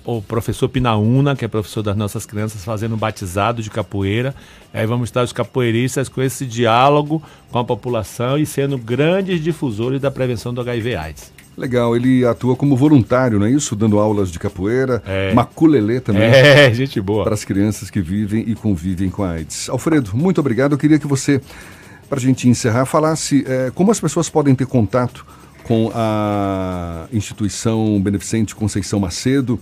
o 0.05 0.23
professor 0.23 0.69
Pinaúna, 0.69 1.35
que 1.35 1.45
é 1.45 1.49
professor 1.49 1.83
das 1.83 1.97
nossas 1.97 2.25
crianças, 2.25 2.65
fazendo 2.65 2.95
um 2.95 2.99
batizado 2.99 3.61
de 3.61 3.69
capoeira. 3.69 4.33
Aí 4.73 4.87
vamos 4.87 5.09
estar 5.09 5.25
os 5.25 5.33
capoeiristas 5.33 6.09
com 6.09 6.23
esse 6.23 6.47
diálogo 6.47 7.21
com 7.51 7.59
a 7.59 7.65
população 7.65 8.39
e 8.39 8.47
sendo 8.47 8.79
grandes 8.79 9.43
difusores 9.43 10.01
da 10.01 10.09
prevenção 10.09 10.55
do 10.55 10.61
HIV 10.61 10.95
AIDS. 10.95 11.34
Legal, 11.57 11.95
ele 11.95 12.27
atua 12.27 12.57
como 12.57 12.77
voluntário, 12.77 13.39
não 13.39 13.47
é 13.47 13.51
isso? 13.51 13.77
Dando 13.77 13.99
aulas 13.99 14.31
de 14.31 14.39
capoeira, 14.39 15.03
é. 15.07 15.33
maculelê 15.33 16.01
também. 16.01 16.23
É, 16.23 16.73
gente 16.75 17.01
boa. 17.01 17.25
Para 17.25 17.35
as 17.35 17.45
crianças 17.45 17.91
que 17.91 18.01
vivem 18.01 18.45
e 18.49 18.55
convivem 18.55 19.09
com 19.09 19.23
a 19.23 19.31
AIDS. 19.31 19.69
Alfredo, 19.69 20.11
muito 20.15 20.41
obrigado. 20.41 20.73
Eu 20.73 20.79
queria 20.79 20.99
que 20.99 21.07
você, 21.07 21.41
para 22.09 22.19
a 22.19 22.23
gente 22.23 22.49
encerrar, 22.49 22.87
falasse 22.87 23.45
é, 23.47 23.71
como 23.73 23.93
as 23.93 24.01
pessoas 24.01 24.29
podem 24.29 24.55
ter 24.55 24.67
contato 24.67 25.25
com 25.63 25.91
a 25.95 27.07
instituição 27.13 28.01
beneficente 28.03 28.55
Conceição 28.55 28.99
Macedo. 28.99 29.59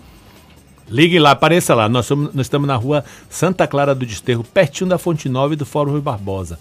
Ligue 0.92 1.18
lá, 1.18 1.30
apareça 1.30 1.74
lá. 1.74 1.88
Nós, 1.88 2.04
somos, 2.04 2.34
nós 2.34 2.44
estamos 2.44 2.68
na 2.68 2.76
rua 2.76 3.02
Santa 3.30 3.66
Clara 3.66 3.94
do 3.94 4.04
Desterro, 4.04 4.44
pertinho 4.44 4.90
da 4.90 4.98
Fonte 4.98 5.26
Nova 5.26 5.54
e 5.54 5.56
do 5.56 5.64
Fórum 5.64 5.92
Rui 5.92 6.02
Barbosa. 6.02 6.58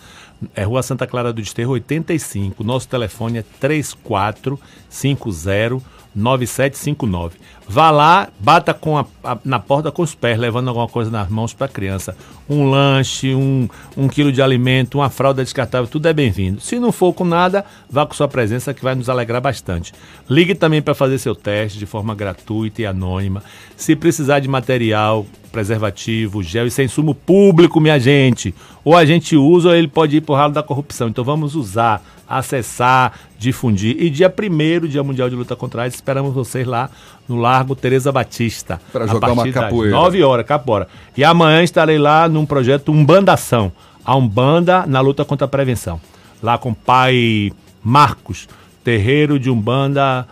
É 0.56 0.64
Rua 0.64 0.82
Santa 0.82 1.06
Clara 1.06 1.34
do 1.34 1.42
Desterro 1.42 1.74
85. 1.74 2.64
Nosso 2.64 2.88
telefone 2.88 3.40
é 3.40 3.46
3450 3.60 5.86
9759. 6.16 7.38
Vá 7.72 7.90
lá, 7.90 8.28
bata 8.38 8.74
com 8.74 8.98
a, 8.98 9.06
a, 9.24 9.38
na 9.46 9.58
porta 9.58 9.90
com 9.94 10.02
os 10.02 10.14
pés, 10.14 10.38
levando 10.38 10.68
alguma 10.68 10.90
coisa 10.90 11.10
nas 11.10 11.30
mãos 11.30 11.54
para 11.54 11.68
a 11.68 11.70
criança. 11.70 12.18
Um 12.50 12.70
lanche, 12.70 13.34
um, 13.34 13.66
um 13.96 14.10
quilo 14.10 14.30
de 14.30 14.42
alimento, 14.42 14.96
uma 14.96 15.10
fralda 15.10 15.42
descartável, 15.42 15.88
tudo 15.88 16.06
é 16.06 16.12
bem-vindo. 16.12 16.60
Se 16.60 16.78
não 16.78 16.92
for 16.92 17.14
com 17.14 17.24
nada, 17.24 17.64
vá 17.90 18.06
com 18.06 18.14
sua 18.14 18.28
presença 18.28 18.74
que 18.74 18.84
vai 18.84 18.94
nos 18.94 19.08
alegrar 19.08 19.40
bastante. 19.40 19.94
Ligue 20.30 20.54
também 20.54 20.82
para 20.82 20.94
fazer 20.94 21.18
seu 21.18 21.34
teste 21.34 21.80
de 21.80 21.86
forma 21.86 22.14
gratuita 22.14 22.82
e 22.82 22.86
anônima. 22.86 23.42
Se 23.78 23.96
precisar 23.96 24.40
de 24.40 24.50
material, 24.50 25.26
preservativo, 25.50 26.44
gel 26.44 26.68
e 26.68 26.72
sem 26.72 26.90
sumo 26.90 27.16
público, 27.16 27.80
minha 27.80 27.98
gente, 27.98 28.54
ou 28.84 28.98
a 28.98 29.06
gente 29.06 29.38
usa 29.38 29.70
ou 29.70 29.76
ele 29.76 29.88
pode 29.88 30.18
ir 30.18 30.22
para 30.22 30.34
o 30.34 30.36
ralo 30.36 30.52
da 30.52 30.62
corrupção. 30.62 31.08
Então 31.08 31.24
vamos 31.24 31.56
usar 31.56 32.04
acessar, 32.32 33.20
difundir. 33.38 33.98
E 34.02 34.10
dia 34.10 34.34
1 34.34 34.88
Dia 34.88 35.04
Mundial 35.04 35.30
de 35.30 35.36
Luta 35.36 35.56
contra 35.56 35.82
a 35.82 35.84
AIDS, 35.84 35.96
esperamos 35.96 36.34
vocês 36.34 36.66
lá 36.66 36.90
no 37.32 37.42
Largo 37.42 37.76
Tereza 37.76 38.12
Batista. 38.12 38.80
Para 38.92 39.08
jogar 39.08 39.32
uma 39.32 39.50
capoeira. 39.52 39.96
9 39.96 40.24
horas, 40.24 40.46
capoeira. 40.46 40.88
E 41.16 41.24
amanhã 41.24 41.64
estarei 41.64 41.98
lá 41.98 42.28
num 42.28 42.46
projeto 42.46 42.92
Umbandação. 42.92 43.72
A 44.04 44.16
Umbanda 44.16 44.86
na 44.88 45.00
luta 45.00 45.24
contra 45.24 45.46
a 45.46 45.48
prevenção. 45.48 46.00
Lá 46.42 46.58
com 46.58 46.72
o 46.72 46.76
pai 46.76 47.52
Marcos, 47.84 48.48
terreiro 48.84 49.40
de 49.40 49.50
Umbanda, 49.50 50.28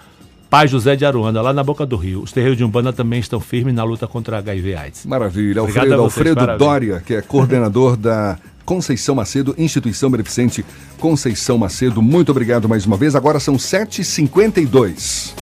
pai 0.49 0.67
José 0.67 0.95
de 0.95 1.05
Aruanda, 1.05 1.41
lá 1.41 1.53
na 1.53 1.63
Boca 1.63 1.85
do 1.85 1.95
Rio. 1.95 2.21
Os 2.21 2.31
terreiros 2.31 2.57
de 2.57 2.63
Umbanda 2.63 2.91
também 2.91 3.19
estão 3.19 3.39
firmes 3.39 3.73
na 3.73 3.83
luta 3.83 4.07
contra 4.07 4.37
a 4.37 4.39
HIV 4.39 4.75
AIDS. 4.75 5.05
Maravilha. 5.05 5.61
Alfredo, 5.61 5.93
Alfredo 6.01 6.57
Dória, 6.57 7.03
que 7.05 7.13
é 7.13 7.21
coordenador 7.21 7.95
da 7.95 8.37
Conceição 8.65 9.15
Macedo, 9.15 9.55
Instituição 9.57 10.11
Beneficente 10.11 10.63
Conceição 10.99 11.57
Macedo. 11.57 12.01
Muito 12.03 12.29
obrigado 12.31 12.69
mais 12.69 12.85
uma 12.85 12.97
vez. 12.97 13.15
Agora 13.15 13.39
são 13.39 13.55
7h52. 13.55 15.33